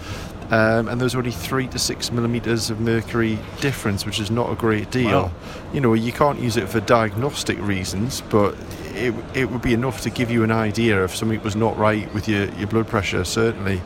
[0.51, 4.55] Um, and there's only three to six millimeters of mercury difference, which is not a
[4.55, 5.25] great deal.
[5.25, 5.33] Wow.
[5.75, 8.57] You know, you can't use it for diagnostic reasons, but
[8.95, 12.13] it, it would be enough to give you an idea if something was not right
[12.15, 13.83] with your, your blood pressure, certainly.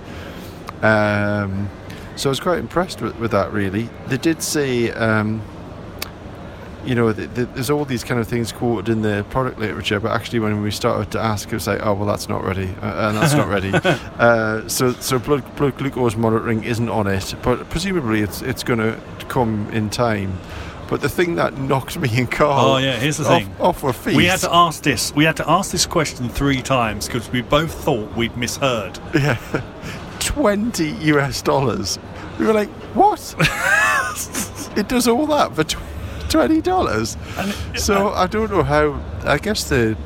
[0.83, 1.69] Um,
[2.15, 3.89] so I was quite impressed with, with that, really.
[4.07, 5.43] They did say, um,
[6.85, 10.01] you know, th- th- there's all these kind of things quoted in the product literature,
[10.01, 12.69] but actually, when we started to ask, it was like, oh, well, that's not ready,
[12.83, 13.73] uh, and that's not ready.
[14.19, 18.79] Uh, so, so blood, blood glucose monitoring isn't on it, but presumably it's it's going
[18.79, 20.39] to come in time.
[20.89, 23.55] But the thing that knocked me and Carl Oh, yeah, here's the off, thing.
[23.59, 25.13] off our feet, we had to ask this.
[25.15, 28.99] We had to ask this question three times because we both thought we'd misheard.
[29.15, 29.37] yeah,
[30.21, 31.99] 20 US dollars.
[32.39, 33.35] We were like, what?
[34.77, 35.79] it does all that for tw-
[36.33, 37.79] $20?
[37.79, 39.01] So I don't know how.
[39.25, 39.97] I guess the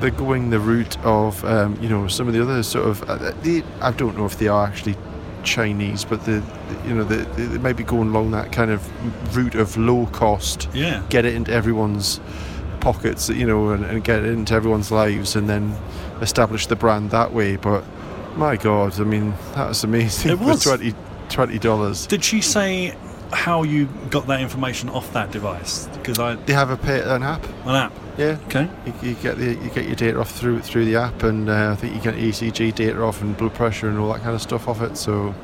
[0.00, 3.02] they're going the route of um, you know some of the other sort of.
[3.08, 4.96] Uh, the, I don't know if they are actually
[5.44, 6.42] Chinese, but the
[6.86, 10.68] you know the, they may be going along that kind of route of low cost.
[10.74, 11.02] yeah.
[11.08, 12.20] Get it into everyone's
[12.80, 15.76] pockets, you know, and, and get it into everyone's lives, and then
[16.20, 17.56] establish the brand that way.
[17.56, 17.84] But
[18.36, 20.32] my God, I mean, that was amazing.
[20.32, 20.64] It was.
[20.64, 20.78] for
[21.28, 22.06] 20 dollars.
[22.06, 22.94] Did she say
[23.32, 25.86] how you got that information off that device?
[25.88, 27.44] Because I They have a pay, an app.
[27.66, 27.92] an app.
[28.18, 28.68] Yeah, Okay.
[28.86, 31.70] You, you get the you get your data off through through the app, and uh,
[31.72, 34.42] I think you get ECG data off and blood pressure and all that kind of
[34.42, 34.98] stuff off it.
[34.98, 35.34] So,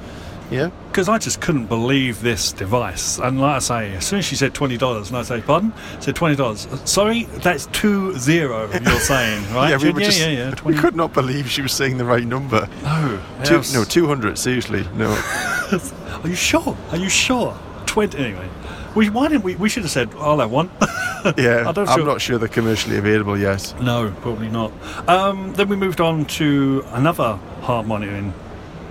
[0.50, 3.18] yeah, Because I just couldn't believe this device.
[3.18, 5.72] And like I say, as soon as she said twenty dollars, and I say, "Pardon?"
[6.00, 6.68] said twenty dollars.
[6.84, 8.70] Sorry, that's two zero.
[8.84, 9.70] You're saying, right?
[9.70, 10.48] yeah, we were yeah, just yeah, yeah.
[10.64, 10.78] we 20.
[10.78, 12.68] could not believe she was saying the right number.
[12.82, 14.36] No, Two, else- no, two hundred.
[14.38, 15.08] Seriously, no.
[16.22, 16.76] Are you sure?
[16.90, 17.56] Are you sure?
[17.98, 18.18] Twenty.
[18.18, 18.48] Anyway,
[18.94, 19.56] we why didn't we?
[19.56, 20.70] We should have said, "I'll have one."
[21.36, 23.74] Yeah, I don't I'm feel- not sure they're commercially available yet.
[23.82, 24.70] No, probably not.
[25.08, 28.32] Um, then we moved on to another heart monitoring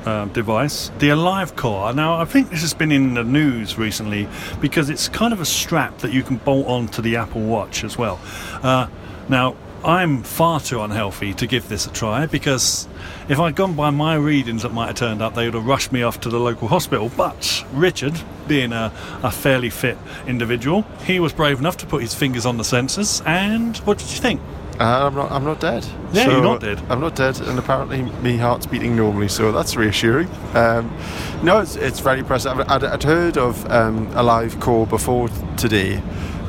[0.05, 1.95] um, device, the AliveCor.
[1.95, 4.27] Now, I think this has been in the news recently
[4.59, 7.97] because it's kind of a strap that you can bolt onto the Apple Watch as
[7.97, 8.19] well.
[8.61, 8.87] Uh,
[9.29, 9.55] now,
[9.87, 12.89] I'm far too unhealthy to give this a try because
[13.29, 15.93] if I'd gone by my readings that might have turned up, they would have rushed
[15.93, 17.09] me off to the local hospital.
[17.15, 18.19] But Richard,
[18.49, 18.91] being a,
[19.23, 19.97] a fairly fit
[20.27, 23.25] individual, he was brave enough to put his fingers on the sensors.
[23.25, 24.41] And what did you think?
[24.77, 25.31] Uh, I'm not.
[25.31, 25.85] I'm not dead.
[26.11, 26.81] Yeah, So, you're not dead.
[26.89, 30.29] I'm not dead, and apparently my heart's beating normally, so that's reassuring.
[30.53, 30.95] Um,
[31.41, 32.59] no, it's, it's very impressive.
[32.59, 36.03] I'd, I'd heard of um, live Core before today,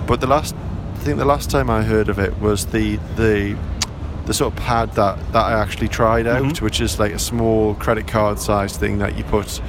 [0.06, 0.54] but the last,
[0.98, 3.56] I think the last time I heard of it was the the
[4.26, 6.60] the sort of pad that that I actually tried out, Mhm.
[6.60, 9.60] which is like a small credit card size thing that you put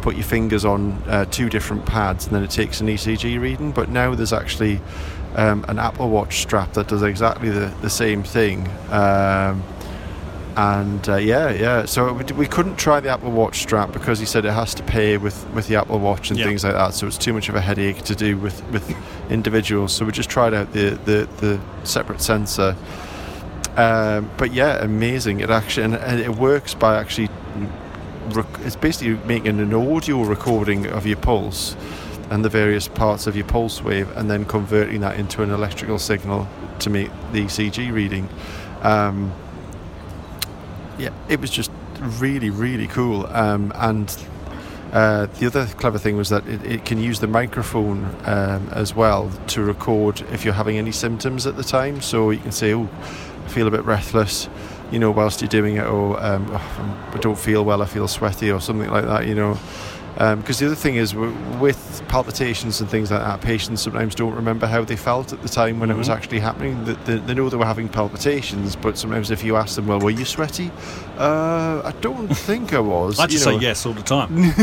[0.00, 3.72] put your fingers on uh, two different pads, and then it takes an ECG reading.
[3.72, 4.80] But now there's actually
[5.34, 8.66] um, an Apple Watch strap that does exactly the, the same thing.
[8.90, 9.62] Um,
[10.56, 11.84] and uh, yeah, yeah.
[11.84, 14.82] So we, we couldn't try the Apple Watch strap because he said it has to
[14.82, 16.46] pay with, with the Apple Watch and Yeah.
[16.46, 16.94] things like that.
[16.94, 18.96] So it's too much of a headache to do with, with
[19.30, 19.92] individuals.
[19.92, 22.74] So we just tried out the, the, the separate sensor.
[23.76, 25.40] Um, but yeah, amazing.
[25.40, 27.28] It actually and, and it works by actually
[28.30, 31.76] rec- it's basically making an audio recording of your pulse
[32.30, 35.98] and the various parts of your pulse wave, and then converting that into an electrical
[35.98, 36.48] signal
[36.80, 38.28] to make the ECG reading.
[38.82, 39.32] Um,
[40.98, 43.26] yeah, it was just really, really cool.
[43.26, 44.14] Um, and
[44.92, 48.94] uh, the other clever thing was that it, it can use the microphone um, as
[48.94, 52.00] well to record if you're having any symptoms at the time.
[52.00, 52.88] So you can say, "Oh,
[53.44, 54.48] I feel a bit breathless,"
[54.90, 58.08] you know, whilst you're doing it, or um, oh, "I don't feel well, I feel
[58.08, 59.26] sweaty," or something like that.
[59.26, 59.58] You know,
[60.16, 64.14] because um, the other thing is w- with palpitations and things like that, patients sometimes
[64.14, 65.96] don't remember how they felt at the time when mm-hmm.
[65.96, 66.16] it was mm-hmm.
[66.16, 66.82] actually happening.
[66.84, 70.00] They, they, they, know they were having palpitations, but sometimes if you ask them, "Well,
[70.00, 70.70] were you sweaty?"
[71.18, 73.20] Uh, I don't think I was.
[73.20, 74.54] I just say yes all the time.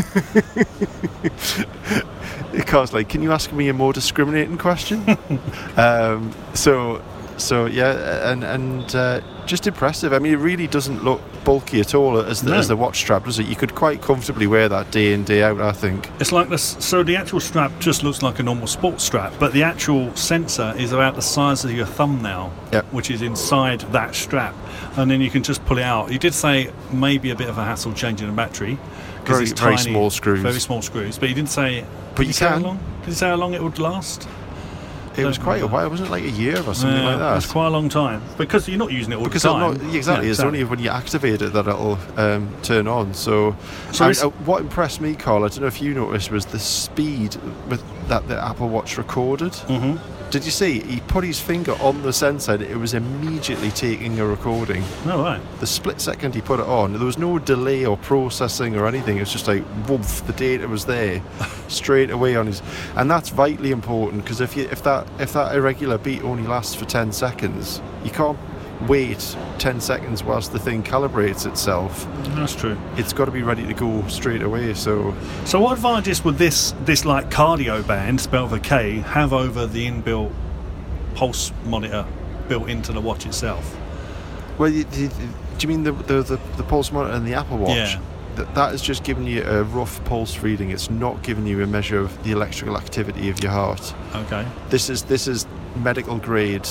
[2.52, 5.06] because, like, can you ask me a more discriminating question?
[5.78, 7.04] um, so
[7.38, 10.14] so yeah, and and uh, just impressive.
[10.14, 12.58] I mean, it really doesn't look bulky at all as the, no.
[12.58, 13.46] as the watch strap, does it?
[13.46, 15.60] You could quite comfortably wear that day in day out.
[15.60, 16.78] I think it's like this.
[16.80, 20.74] So the actual strap just looks like a normal sports strap, but the actual sensor
[20.78, 22.86] is about the size of your thumbnail, yep.
[22.86, 24.56] which is inside that strap,
[24.98, 26.12] and then you can just pull it out.
[26.12, 28.78] You did say maybe a bit of a hassle changing the battery
[29.24, 31.18] because it's very tiny, small screws, very small screws.
[31.18, 31.86] But you didn't say.
[32.16, 32.62] But you, can.
[32.62, 32.80] How long?
[33.02, 34.28] Did you say how long it would last?
[35.18, 36.12] It was quite a while, wasn't it?
[36.12, 37.38] Like a year or something yeah, like that.
[37.38, 39.78] It's quite a long time because you're not using it all because the time.
[39.78, 43.14] Not, exactly, yeah, it's only when you activate it that it'll um, turn on.
[43.14, 43.56] So,
[43.92, 47.36] so uh, what impressed me, Carl, I don't know if you noticed, was the speed
[47.70, 49.52] with that the Apple Watch recorded.
[49.52, 50.23] Mm-hmm.
[50.34, 50.80] Did you see?
[50.80, 54.84] He put his finger on the sensor and it was immediately taking a recording.
[55.06, 55.40] Oh, right.
[55.60, 59.18] The split second he put it on, there was no delay or processing or anything.
[59.18, 61.22] It was just like, woof, the data was there
[61.68, 62.64] straight away on his.
[62.96, 66.74] And that's vitally important because if, you, if, that, if that irregular beat only lasts
[66.74, 68.40] for 10 seconds, you can't
[68.88, 72.06] wait 10 seconds whilst the thing calibrates itself.
[72.06, 72.36] Mm-hmm.
[72.36, 72.78] That's true.
[72.98, 74.74] It's got to be ready to go straight away.
[74.74, 75.16] So,
[75.46, 79.88] so what advantages would this this like KardiaBand spelled with a K have over the
[79.88, 80.34] inbuilt
[81.16, 82.06] pulse monitor
[82.48, 83.78] built into the watch itself?
[84.58, 85.14] Well, you, you, do
[85.60, 87.70] you mean the, the, the the pulse monitor and the Apple Watch?
[87.70, 88.02] Yeah.
[88.36, 90.72] That, that is just giving you a rough pulse reading.
[90.72, 93.94] It's not giving you a measure of the electrical activity of your heart.
[94.16, 94.46] Okay.
[94.70, 96.68] This is this is medical grade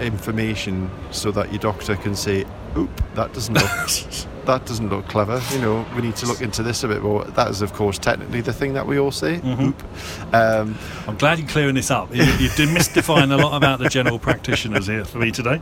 [0.00, 2.44] information so that your doctor can say,
[2.76, 3.64] "Oop, that doesn't look
[4.46, 7.24] that doesn't look clever." You know, we need to look into this a bit more.
[7.24, 9.38] That is, of course, technically the thing that we all say.
[9.38, 9.64] Mm-hmm.
[9.64, 10.34] Oop.
[10.34, 12.14] Um, I'm glad you're clearing this up.
[12.14, 15.60] You, you're demystifying a lot about the general practitioners here for me today.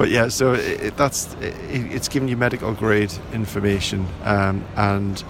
[0.00, 5.22] But yeah, so it, that's it, it's giving you medical grade information, um, and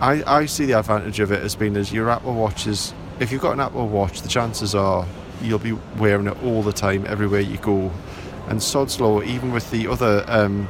[0.00, 2.94] I, I see the advantage of it as being as your Apple Watch is.
[3.20, 5.06] If you've got an Apple Watch, the chances are
[5.44, 7.90] you'll be wearing it all the time, everywhere you go.
[8.48, 10.68] And sod's law, even with the other, um,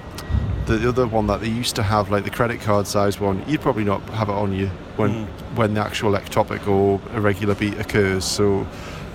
[0.66, 3.42] the, the, other one that they used to have, like the credit card size one,
[3.48, 5.26] you'd probably not have it on you when mm.
[5.56, 8.24] when the actual ectopic or irregular beat occurs.
[8.24, 8.66] So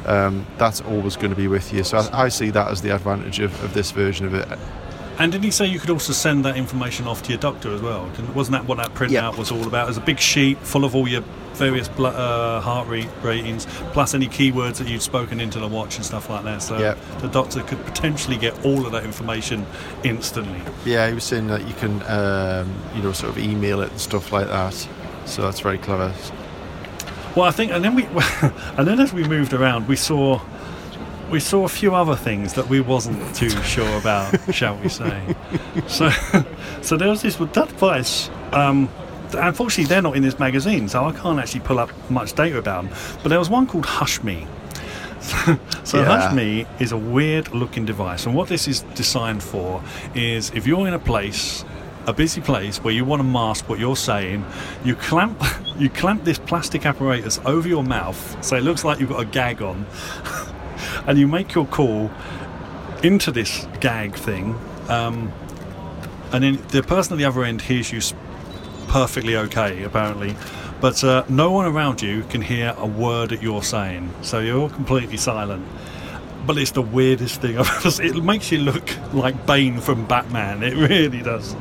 [0.05, 1.83] um, that's always going to be with you.
[1.83, 4.47] So I, I see that as the advantage of, of this version of it.
[5.19, 7.81] And did he say you could also send that information off to your doctor as
[7.81, 8.09] well?
[8.33, 9.37] Wasn't that what that printout yep.
[9.37, 9.83] was all about?
[9.83, 11.23] It was a big sheet full of all your
[11.55, 15.97] various bl- uh, heart rate ratings, plus any keywords that you'd spoken into the watch
[15.97, 16.61] and stuff like that.
[16.61, 16.97] So yep.
[17.19, 19.65] the doctor could potentially get all of that information
[20.05, 20.61] instantly.
[20.85, 23.99] Yeah, he was saying that you can, um, you know, sort of email it and
[23.99, 24.87] stuff like that.
[25.25, 26.13] So that's very clever.
[27.35, 28.05] Well, I think, and then we,
[28.77, 30.41] and then as we moved around, we saw
[31.29, 35.35] we saw a few other things that we wasn't too sure about, shall we say?
[35.87, 36.09] So,
[36.81, 38.29] so there was this that device.
[38.51, 38.89] Um,
[39.33, 42.85] unfortunately, they're not in this magazine, so I can't actually pull up much data about
[42.85, 42.97] them.
[43.21, 44.47] But there was one called Hushme.
[45.83, 46.05] so yeah.
[46.05, 49.83] Hushme is a weird-looking device, and what this is designed for
[50.15, 51.63] is if you're in a place
[52.07, 54.43] a busy place where you want to mask what you're saying,
[54.83, 55.43] you clamp
[55.77, 59.25] you clamp this plastic apparatus over your mouth so it looks like you've got a
[59.25, 59.85] gag on
[61.09, 62.11] and you make your call
[63.01, 64.55] into this gag thing,
[64.89, 65.33] um,
[66.31, 67.99] and then the person at the other end hears you
[68.87, 70.35] perfectly okay, apparently.
[70.79, 74.69] But uh, no one around you can hear a word that you're saying, so you're
[74.69, 75.65] completely silent
[76.45, 78.17] but it's the weirdest thing I've ever seen.
[78.17, 80.63] It makes you look like Bane from Batman.
[80.63, 81.55] It really does.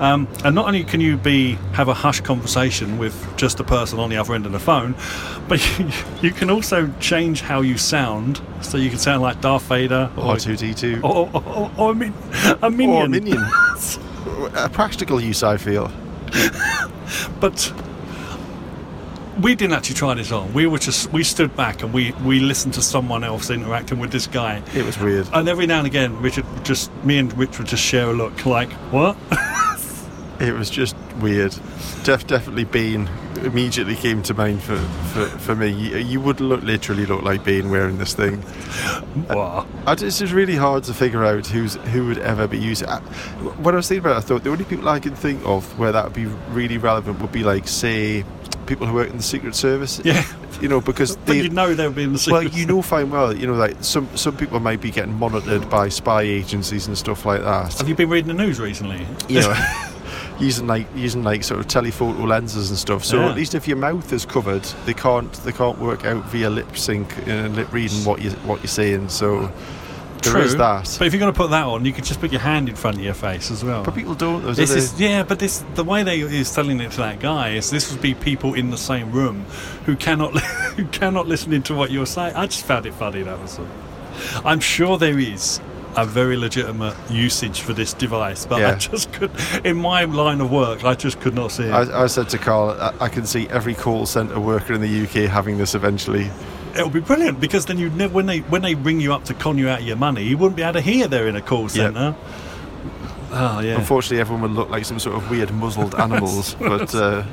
[0.00, 3.98] Um, and not only can you be have a hush conversation with just the person
[3.98, 4.94] on the other end of the phone,
[5.48, 5.90] but you,
[6.22, 10.34] you can also change how you sound, so you can sound like Darth Vader or
[10.34, 12.14] R2D2 or, or, or, or a, min-
[12.62, 12.90] a minion.
[12.90, 13.38] Or a minion.
[14.54, 15.90] a practical use, I feel.
[17.40, 17.72] but
[19.40, 20.52] we didn't actually try this on.
[20.52, 24.10] We were just we stood back and we we listened to someone else interacting with
[24.10, 24.62] this guy.
[24.74, 25.28] It was weird.
[25.32, 28.46] And every now and again, Richard just me and Rich would just share a look
[28.46, 29.16] like what.
[30.40, 31.54] it was just weird.
[32.04, 33.08] Def, definitely Bean
[33.42, 35.68] immediately came to mind for, for, for me.
[35.68, 38.42] You, you would look literally look like Bean wearing this thing.
[39.30, 39.66] Wow.
[39.86, 42.88] I, it's just really hard to figure out who's who would ever be using.
[42.88, 43.00] it.
[43.58, 45.78] When I was thinking about it, I thought the only people I can think of
[45.78, 48.24] where that would be really relevant would be like, say,
[48.66, 50.00] people who work in the Secret Service.
[50.04, 50.24] Yeah.
[50.60, 52.58] You know, because But they, you know they'll be in the well, secret.
[52.58, 55.88] you know fine well, you know, like some some people might be getting monitored by
[55.90, 57.72] spy agencies and stuff like that.
[57.74, 59.06] Have you been reading the news recently?
[59.28, 59.54] You know,
[60.40, 63.04] using like using like sort of telephoto lenses and stuff.
[63.04, 63.28] So Yeah.
[63.30, 66.76] at least if your mouth is covered, they can't they can't work out via lip
[66.76, 69.08] sync and lip reading what you what you're saying.
[69.10, 69.50] So
[70.22, 70.42] there True.
[70.42, 70.96] is that.
[70.98, 72.74] But if you're going to put that on, you could just put your hand in
[72.76, 73.82] front of your face as well.
[73.84, 74.42] But people don't.
[74.42, 74.78] though, do This they?
[74.78, 77.90] is yeah, but this the way they is telling it to that guy is this
[77.92, 79.44] would be people in the same room
[79.84, 80.38] who cannot
[80.76, 82.34] who cannot listen into what you're saying.
[82.34, 83.22] I just found it funny.
[83.22, 83.68] That was all.
[84.44, 85.60] I'm sure there is
[85.96, 89.30] a very legitimate usage for this device, but I just could
[89.64, 91.70] in my line of work, I just could not see it.
[91.72, 95.04] I, I said to Carl, I, I can see every call centre worker in the
[95.04, 96.30] UK having this eventually.
[96.78, 99.34] It'll be brilliant because then you never when they when they ring you up to
[99.34, 101.42] con you out of your money, you wouldn't be able to hear they're in a
[101.42, 102.14] call centre.
[103.32, 103.76] Oh yeah.
[103.76, 106.54] Unfortunately, everyone would look like some sort of weird muzzled animals.
[106.54, 107.24] but uh,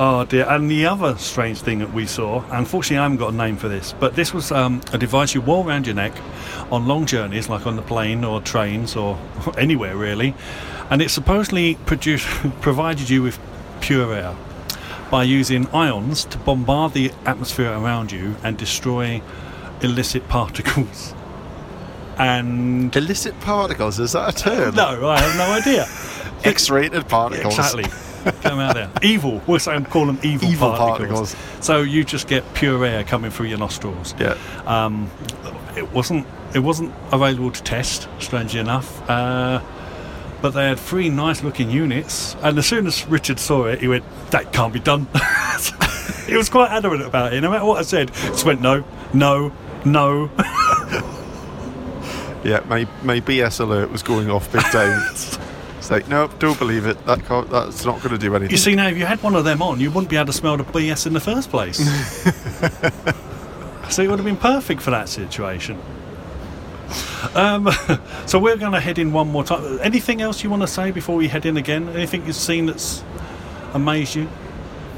[0.00, 0.46] Oh dear!
[0.48, 3.68] And the other strange thing that we saw, unfortunately, I haven't got a name for
[3.68, 6.12] this, but this was um, a device you wore around your neck
[6.70, 9.18] on long journeys, like on the plane or trains or
[9.58, 10.34] anywhere really,
[10.90, 12.26] and it supposedly produced
[12.60, 13.40] provided you with
[13.80, 14.36] pure air
[15.10, 19.22] by using ions to bombard the atmosphere around you and destroy
[19.82, 21.14] illicit particles.
[22.18, 24.74] And illicit particles is that a term?
[24.74, 25.86] no, I have no idea.
[26.44, 27.56] X-rated particles.
[27.56, 27.84] Exactly.
[28.42, 28.90] Come out there.
[29.02, 29.40] Evil.
[29.46, 31.34] We're saying call them evil, Evil particles.
[31.34, 31.64] particles.
[31.64, 34.16] So you just get pure air coming through your nostrils.
[34.18, 34.36] Yeah.
[34.66, 35.08] Um,
[35.76, 36.26] it wasn't.
[36.56, 38.08] It wasn't available to test.
[38.18, 39.08] Strangely enough.
[39.08, 39.60] Uh,
[40.40, 44.04] but they had three nice-looking units, and as soon as Richard saw it, he went,
[44.30, 45.08] "That can't be done."
[46.26, 47.40] he was quite adamant about it.
[47.40, 49.52] No matter what I said, just went, "No, no,
[49.84, 50.30] no."
[52.44, 55.02] Yeah, my, my BS alert was going off big time.
[55.10, 57.04] it's like, nope, don't believe it.
[57.04, 58.50] That can't, that's not going to do anything.
[58.52, 60.32] You see, now if you had one of them on, you wouldn't be able to
[60.32, 61.78] smell the BS in the first place.
[63.92, 65.78] so it would have been perfect for that situation.
[67.34, 67.70] Um,
[68.26, 69.78] so we're going to head in one more time.
[69.82, 71.88] Anything else you want to say before we head in again?
[71.90, 73.02] Anything you've seen that's
[73.74, 74.26] amazed you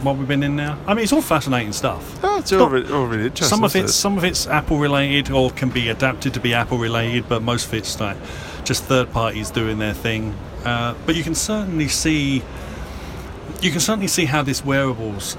[0.03, 0.79] while we've been in now?
[0.87, 2.23] I mean, it's all fascinating stuff.
[2.25, 3.49] oh, it's all, really, all really interesting.
[3.49, 3.95] Some of it's it?
[3.95, 7.67] some of it's Apple related or can be adapted to be Apple related, but most
[7.67, 8.17] of it's like
[8.65, 10.35] just third parties doing their thing.
[10.65, 12.43] Uh, but you can certainly see
[13.63, 15.37] you can certainly see how this wearables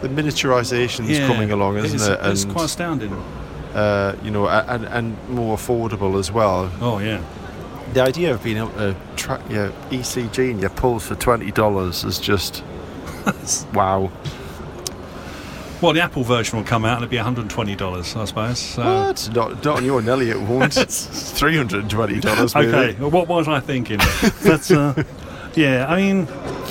[0.00, 2.18] the miniaturization's yeah, coming along, isn't it's, it?
[2.22, 3.10] It's quite astounding.
[3.74, 6.70] Uh, you know, and and more affordable as well.
[6.80, 7.22] Oh yeah,
[7.92, 12.04] The idea of being able to track your ECG and your pulse for twenty dollars
[12.04, 12.62] is just
[13.74, 14.10] wow.
[15.80, 18.16] well the Apple version will come out and it'll be one hundred and twenty dollars,
[18.16, 18.58] I suppose.
[18.58, 18.82] So.
[18.82, 19.30] What?
[19.34, 20.76] Not, not on your Nelly, it won't.
[20.76, 22.54] It's three hundred and twenty dollars.
[22.56, 23.98] Okay, well, what was I thinking?
[24.44, 24.94] but uh,
[25.54, 26.28] yeah, I mean,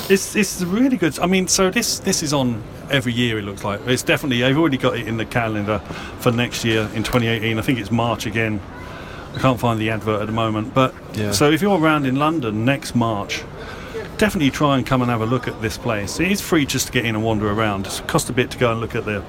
[0.10, 1.18] it's it's really good.
[1.20, 2.62] I mean, so this this is on
[2.92, 3.38] every year.
[3.40, 4.42] It looks like it's definitely.
[4.42, 5.80] They've already got it in the calendar
[6.20, 7.58] for next year in 2018.
[7.58, 8.60] I think it's March again.
[9.36, 11.32] I can't find the advert at the moment, but Yeah.
[11.32, 13.44] so if you're around in London next March.
[14.18, 16.20] Definitely try and come and have a look at this place.
[16.20, 17.88] It is free just to get in and wander around.
[17.88, 19.24] It costs a bit to go and look at the,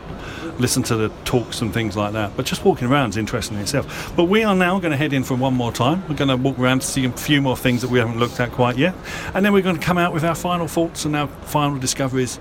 [0.59, 2.37] listen to the talks and things like that.
[2.37, 4.13] But just walking around is interesting in itself.
[4.17, 6.03] But we are now going to head in for one more time.
[6.09, 8.41] We're going to walk around to see a few more things that we haven't looked
[8.41, 8.97] at quite yet,
[9.33, 12.41] and then we're going to come out with our final thoughts and our final discoveries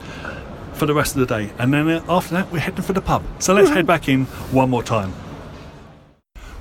[0.79, 1.51] for the rest of the day.
[1.59, 3.23] And then uh, after that, we're heading for the pub.
[3.39, 5.13] So let's head back in one more time.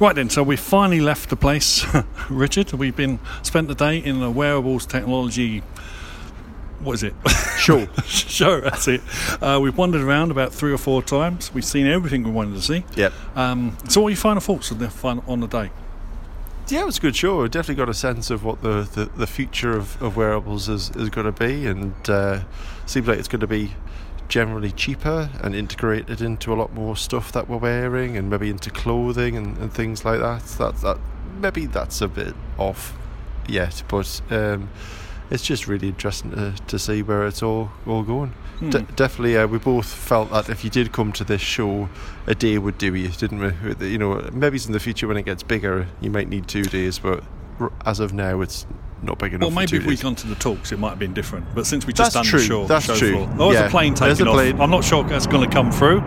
[0.01, 1.85] Right then, so we finally left the place,
[2.31, 2.73] Richard.
[2.73, 5.61] We've been spent the day in the wearables technology.
[6.81, 7.15] What is it?
[7.59, 7.87] Show.
[8.05, 8.61] Show.
[8.61, 9.01] That's it.
[9.43, 11.53] Uh, we've wandered around about three or four times.
[11.53, 12.85] We've seen everything we wanted to see.
[12.95, 13.13] Yep.
[13.35, 15.71] Um, so, what are your final thoughts on the fun on the day?
[16.69, 17.43] Yeah, it was a good show.
[17.43, 20.91] I definitely got a sense of what the, the, the future of, of wearables is,
[20.91, 22.41] is going to be, and uh,
[22.87, 23.73] seems like it's going to be
[24.29, 28.71] generally cheaper and integrated into a lot more stuff that we're wearing, and maybe into
[28.71, 30.45] clothing and, and things like that.
[30.59, 30.99] That that
[31.41, 32.97] maybe that's a bit off
[33.49, 34.71] yet, but um,
[35.31, 38.35] it's just really interesting to, to see where it's all all going.
[38.71, 41.89] De- definitely, uh, we both felt that if you did come to this show,
[42.27, 43.89] a day would do you, didn't we?
[43.89, 46.99] You know, maybe in the future when it gets bigger, you might need two days,
[46.99, 47.23] but
[47.87, 48.67] as of now, it's
[49.03, 49.49] not big enough.
[49.49, 51.47] Well, maybe if we'd gone to the talks, it might have been different.
[51.55, 53.13] But since we just That's done true, the show, that's show true.
[53.13, 54.35] floor, there was Yeah, a plane taking a off.
[54.37, 54.61] plane.
[54.61, 56.01] I'm not sure that's going to come through,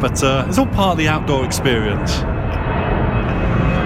[0.00, 2.12] but uh, it's all part of the outdoor experience.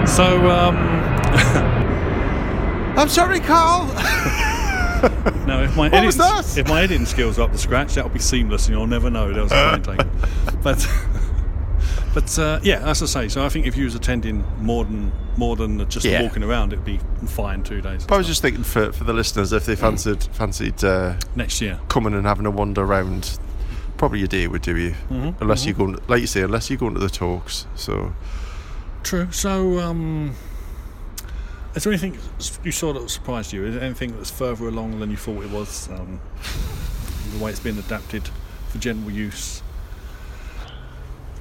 [0.09, 0.75] So, um,
[2.97, 3.85] I'm sorry, Carl.
[5.45, 6.57] now, if my What was editing, that?
[6.57, 9.31] if my editing skills are up to scratch, that'll be seamless, and you'll never know
[9.31, 10.11] there was a plane taken.
[10.63, 10.85] But,
[12.13, 15.11] but uh, yeah, as I say, so I think if you was attending more than
[15.37, 16.21] more than just Yeah.
[16.23, 19.53] walking around, it'd be fine two days I was just thinking for, for the listeners,
[19.53, 21.79] if they fancied fancied uh, next year.
[21.87, 23.39] coming and having a wander around,
[23.97, 24.91] probably a day would do you.
[25.09, 25.41] Mm-hmm.
[25.41, 27.65] Unless you go, like you say, unless you go into the talks.
[27.75, 28.13] So
[29.03, 29.31] True.
[29.31, 30.35] So, um,
[31.73, 32.17] is there anything
[32.63, 33.65] you saw that surprised you?
[33.65, 35.87] Is there anything that's further along than you thought it was?
[35.89, 36.19] Um,
[37.31, 38.27] the way it's been adapted
[38.67, 39.61] for general use.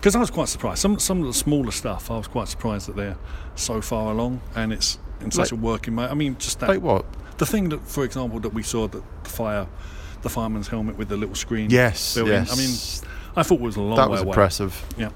[0.01, 0.81] Because I was quite surprised.
[0.81, 3.17] Some some of the smaller stuff, I was quite surprised that they're
[3.57, 6.11] so far along and it's in such Like- a working mode.
[6.11, 7.05] I mean, just that like what?
[7.39, 9.67] the thing that, for example, that we saw that the fire,
[10.23, 11.71] the fireman's helmet with the little screen.
[11.71, 12.35] Yes, built in.
[12.45, 12.53] yes.
[12.53, 14.31] I mean, I thought it was a long that way was away.
[14.31, 14.85] impressive.
[14.97, 15.11] Yeah.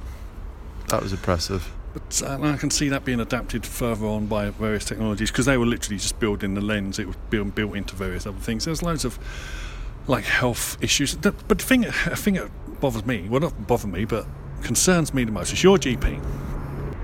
[0.89, 1.73] That was impressive.
[1.93, 5.57] But uh, I can see that being adapted further on by various technologies because they
[5.59, 6.99] were literally just building the lens.
[6.99, 8.65] It was being built into various other things.
[8.65, 9.19] There's loads of
[10.07, 11.15] like health issues.
[11.15, 14.27] But the thing, the thing that bothers me, well, not bother me, but
[14.63, 16.21] concerns me the most is your GP.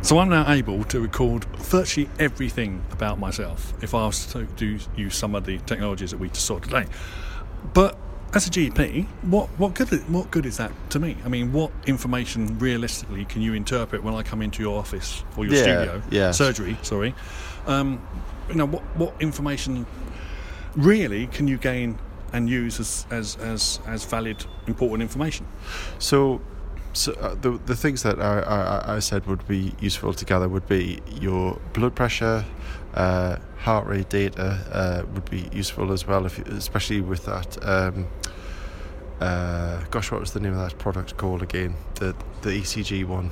[0.02, 4.78] So I'm now able to record virtually everything about myself if I was to do
[4.96, 6.86] use some of the technologies that we saw today.
[7.74, 7.98] But
[8.32, 11.16] as a GP, what what good what good is that to me?
[11.24, 15.44] I mean, what information realistically can you interpret when I come into your office or
[15.44, 16.38] your Yeah, studio yes.
[16.38, 16.76] surgery?
[16.82, 17.14] Sorry,
[17.66, 18.00] um,
[18.48, 19.84] you know what what information
[20.76, 21.98] really can you gain
[22.32, 25.46] and use as as as, as valid important information?
[25.98, 26.40] So,
[26.98, 30.48] so uh, the the things that I, I, I said would be useful to gather
[30.48, 32.44] would be your blood pressure,
[32.94, 37.56] uh, heart rate data uh, would be useful as well, if you, especially with that.
[37.62, 38.06] Um,
[39.20, 41.74] uh, gosh, what was the name of that product called again?
[41.96, 43.30] The the ECG one.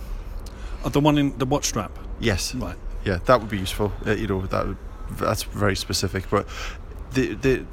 [0.84, 2.54] Uh, the one in the watch strap, Yes.
[2.54, 2.76] right?
[3.04, 3.92] Yeah, that would be useful.
[4.06, 4.78] Uh, you know, that would,
[5.18, 6.24] that's very specific.
[6.30, 6.46] But
[7.12, 7.64] the the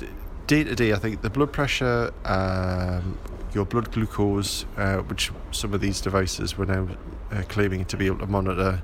[0.47, 3.17] day to day, I think the blood pressure, um,
[3.53, 6.87] your blood glucose, uh, which some of these devices were now
[7.31, 8.81] uh, claiming to be able to monitor,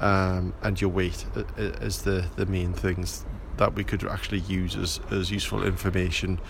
[0.00, 3.24] um, and your weight uh, uh, is the the main things
[3.56, 6.40] that we could actually use as as useful information.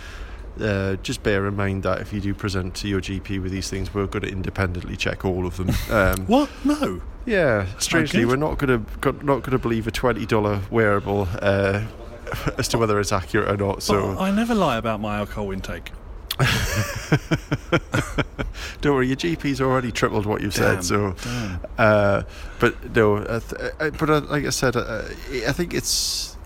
[0.60, 3.68] Uh, just bear in mind that if you do present to your GP with these
[3.68, 5.70] things, we're going to independently check all of them.
[5.90, 6.48] Um, What?
[6.64, 7.02] No.
[7.26, 11.82] yeah, strangely, we're not going to not going to believe a twenty dollar wearable uh,
[12.58, 13.82] as to whether it's accurate or not.
[13.82, 15.92] So But I never lie about my alcohol intake.
[18.80, 20.84] don't worry, your GP's already tripled what you've Damn, said.
[20.84, 21.14] So,
[21.78, 22.24] uh,
[22.58, 25.02] but no, uh, th- but uh, like I said, uh,
[25.46, 26.36] I think it's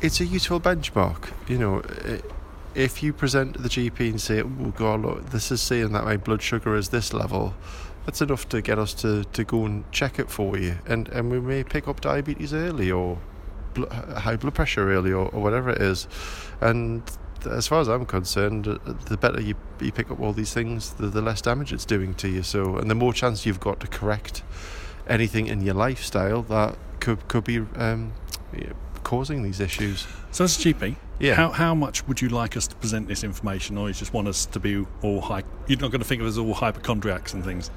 [0.00, 1.30] it's a useful benchmark.
[1.48, 1.82] You know,
[2.74, 6.04] if you present to the GP and say, "Oh God, look, this is saying that
[6.04, 7.54] my blood sugar is this level."
[8.04, 11.30] That's enough to get us to, to go and check it for you, and and
[11.30, 13.18] we may pick up diabetes early or
[13.76, 13.86] bl-
[14.18, 16.08] high blood pressure really or, or whatever it is,
[16.60, 17.02] and
[17.50, 21.06] as far as I'm concerned, the better you, you pick up all these things, the,
[21.06, 22.42] the less damage it's doing to you.
[22.42, 24.42] So, and the more chance you've got to correct
[25.06, 28.12] anything in your lifestyle that could could be um,
[29.04, 30.06] causing these issues.
[30.32, 31.34] So as a GP, Yeah.
[31.34, 34.26] how, how much would you like us to present this information, or you just want
[34.28, 35.44] us to be all high?
[35.68, 37.70] You're not going to think of us all hypochondriacs and things,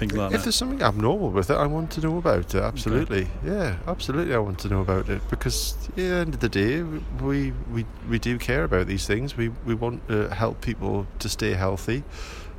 [0.00, 0.44] things like if that.
[0.44, 2.62] there's something abnormal with it, I want to know about it.
[2.62, 6.48] Absolutely, yeah, absolutely, I want to know about it because at the end of the
[6.48, 9.36] day, we we, we do care about these things.
[9.36, 12.02] We we want to help people to stay healthy,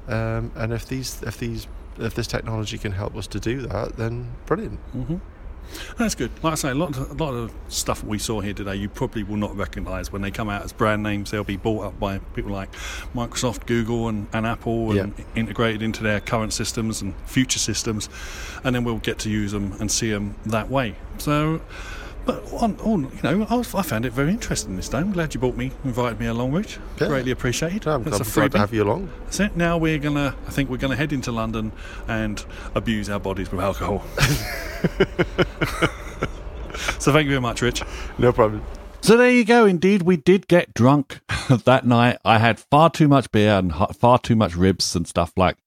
[0.07, 1.67] um, and if these if these
[1.97, 4.79] if this technology can help us to do that, then brilliant.
[4.93, 5.17] hmm
[5.97, 6.31] That's good.
[6.43, 8.89] Like I say, a lot, of, a lot of stuff we saw here today, you
[8.89, 11.31] probably will not recognise when they come out as brand names.
[11.31, 12.71] They'll be bought up by people like
[13.15, 18.09] Microsoft, Google, and, and Apple, and integrated into their current systems and future systems,
[18.63, 20.95] and then we'll get to use them and see them that way.
[21.17, 21.61] So.
[22.25, 24.99] But on, on, you know, I, was, I found it very interesting this day.
[24.99, 26.77] I'm glad you brought me, invited me along, Rich.
[26.99, 27.07] Yeah.
[27.07, 27.87] Greatly appreciated.
[27.87, 29.09] I'm, That's I'm a glad to have you along.
[29.23, 29.55] That's it.
[29.57, 30.35] Now we're gonna.
[30.47, 31.71] I think we're gonna head into London
[32.07, 32.45] and
[32.75, 34.03] abuse our bodies with alcohol.
[36.99, 37.81] so thank you very much, Rich.
[38.19, 38.63] No problem.
[39.01, 39.65] So there you go.
[39.65, 41.21] Indeed, we did get drunk
[41.65, 42.19] that night.
[42.23, 45.57] I had far too much beer and far too much ribs and stuff like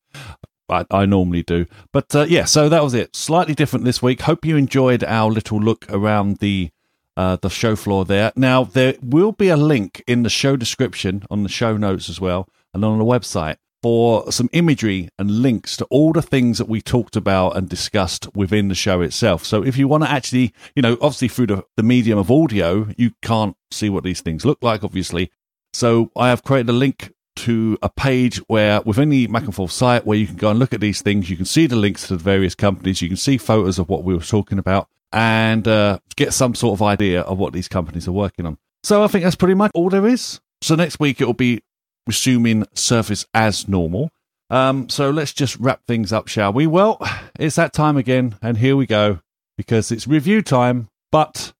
[0.68, 1.66] I, I normally do.
[1.92, 3.14] But uh, yeah, so that was it.
[3.14, 4.22] Slightly different this week.
[4.22, 6.70] Hope you enjoyed our little look around the
[7.16, 8.32] uh, the show floor there.
[8.34, 12.20] Now there will be a link in the show description on the show notes as
[12.20, 16.66] well, and on the website for some imagery and links to all the things that
[16.66, 19.44] we talked about and discussed within the show itself.
[19.44, 22.88] So if you want to actually, you know, obviously through the, the medium of audio,
[22.96, 25.30] you can't see what these things look like, obviously.
[25.74, 29.72] So I have created a link to a page where within the Mac and Forth
[29.72, 31.30] site where you can go and look at these things.
[31.30, 33.02] You can see the links to the various companies.
[33.02, 36.78] You can see photos of what we were talking about and uh, get some sort
[36.78, 38.58] of idea of what these companies are working on.
[38.82, 41.62] So I think that's pretty much all there is So next week it will be
[42.06, 44.10] resuming service as normal.
[44.50, 46.66] Um, so let's just wrap things up, shall we?
[46.66, 46.98] Well,
[47.38, 49.20] it's that time again, and here we go
[49.56, 50.88] because it's review time.
[51.10, 51.53] But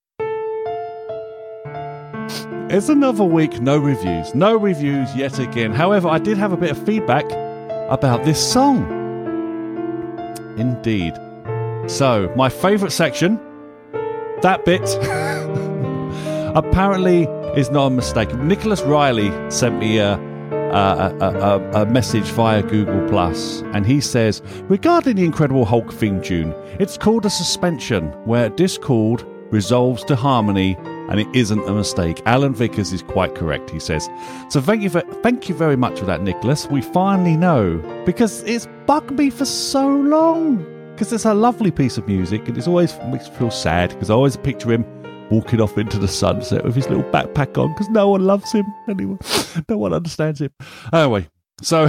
[2.75, 5.73] it's another week, no reviews, no reviews yet again.
[5.73, 7.25] However, I did have a bit of feedback
[7.89, 8.83] about this song.
[10.59, 11.15] Indeed.
[11.87, 13.39] So, my favourite section,
[14.43, 14.83] that bit,
[16.57, 18.35] apparently is not a mistake.
[18.35, 24.43] Nicholas Riley sent me a, a, a, a, message via Google Plus, and he says
[24.63, 30.77] regarding the Incredible Hulk theme tune, it's called a suspension, where discord resolves to harmony,
[31.11, 32.23] and it isn't a mistake.
[32.27, 34.09] Alan Vickers is quite correct, he says.
[34.49, 36.67] So thank you, for, thank you very much for that, Nicholas.
[36.69, 40.71] We finally know because it's bugged me for so long.
[40.93, 44.11] Because it's a lovely piece of music, and it's always makes me feel sad because
[44.11, 44.87] I always picture him
[45.29, 48.65] walking off into the sunset with his little backpack on because no one loves him
[48.89, 49.19] anymore.
[49.69, 50.51] no one understands him.
[50.93, 51.29] Anyway,
[51.61, 51.89] so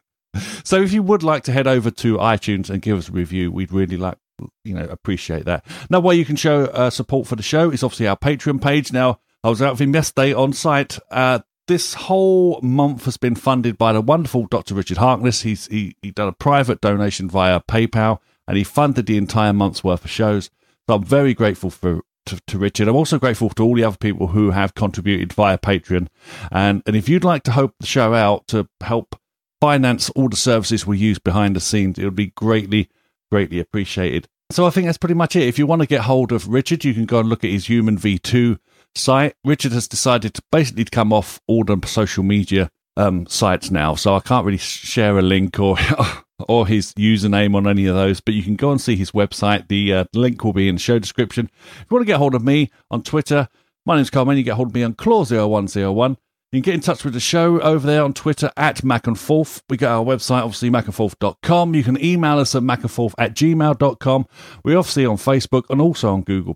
[0.64, 3.52] so if you would like to head over to iTunes and give us a review,
[3.52, 4.18] we'd really like
[4.64, 5.64] you know appreciate that.
[5.90, 8.92] Now, way you can show uh, support for the show is obviously our Patreon page.
[8.92, 10.98] Now, I was out with him yesterday on site.
[11.10, 14.74] Uh, this whole month has been funded by the wonderful Dr.
[14.74, 15.42] Richard Harkness.
[15.42, 18.18] He's he, he done a private donation via PayPal,
[18.48, 20.50] and he funded the entire month's worth of shows.
[20.88, 22.88] So I'm very grateful for to, to, Richard.
[22.88, 26.08] I'm also grateful to all the other people who have contributed via Patreon.
[26.50, 29.16] And, and if you'd like to help the show out to help
[29.60, 32.88] finance all the services we use behind the scenes, it would be greatly,
[33.32, 34.28] greatly appreciated.
[34.50, 35.44] So I think that's pretty much it.
[35.44, 37.66] If you want to get hold of Richard, you can go and look at his
[37.66, 38.58] Human V2
[38.94, 39.34] site.
[39.42, 44.14] Richard has decided to basically come off all the social media um, sites now, so
[44.14, 45.78] I can't really share a link or
[46.48, 49.68] or his username on any of those, but you can go and see his website.
[49.68, 51.48] The uh, link will be in the show description.
[51.80, 53.48] If you want to get hold of me on Twitter,
[53.86, 56.16] my name's Carl You get hold of me on Claw0101.
[56.52, 59.18] You can get in touch with the show over there on Twitter at Mac and
[59.18, 59.62] Forth.
[59.70, 61.74] We got our website, obviously, macandforth.com.
[61.74, 64.26] You can email us at macandforth at gmail.com.
[64.62, 66.54] We're obviously on Facebook and also on Google.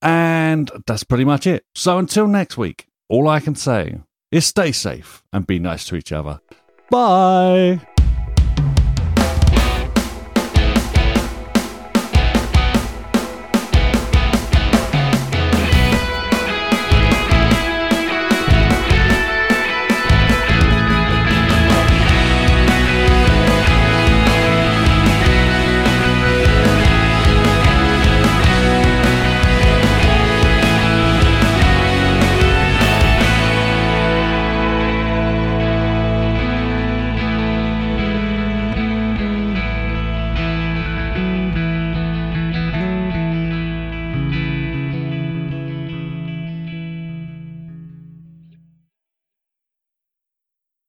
[0.00, 1.64] And that's pretty much it.
[1.74, 3.98] So until next week, all I can say
[4.30, 6.40] is stay safe and be nice to each other.
[6.88, 7.80] Bye.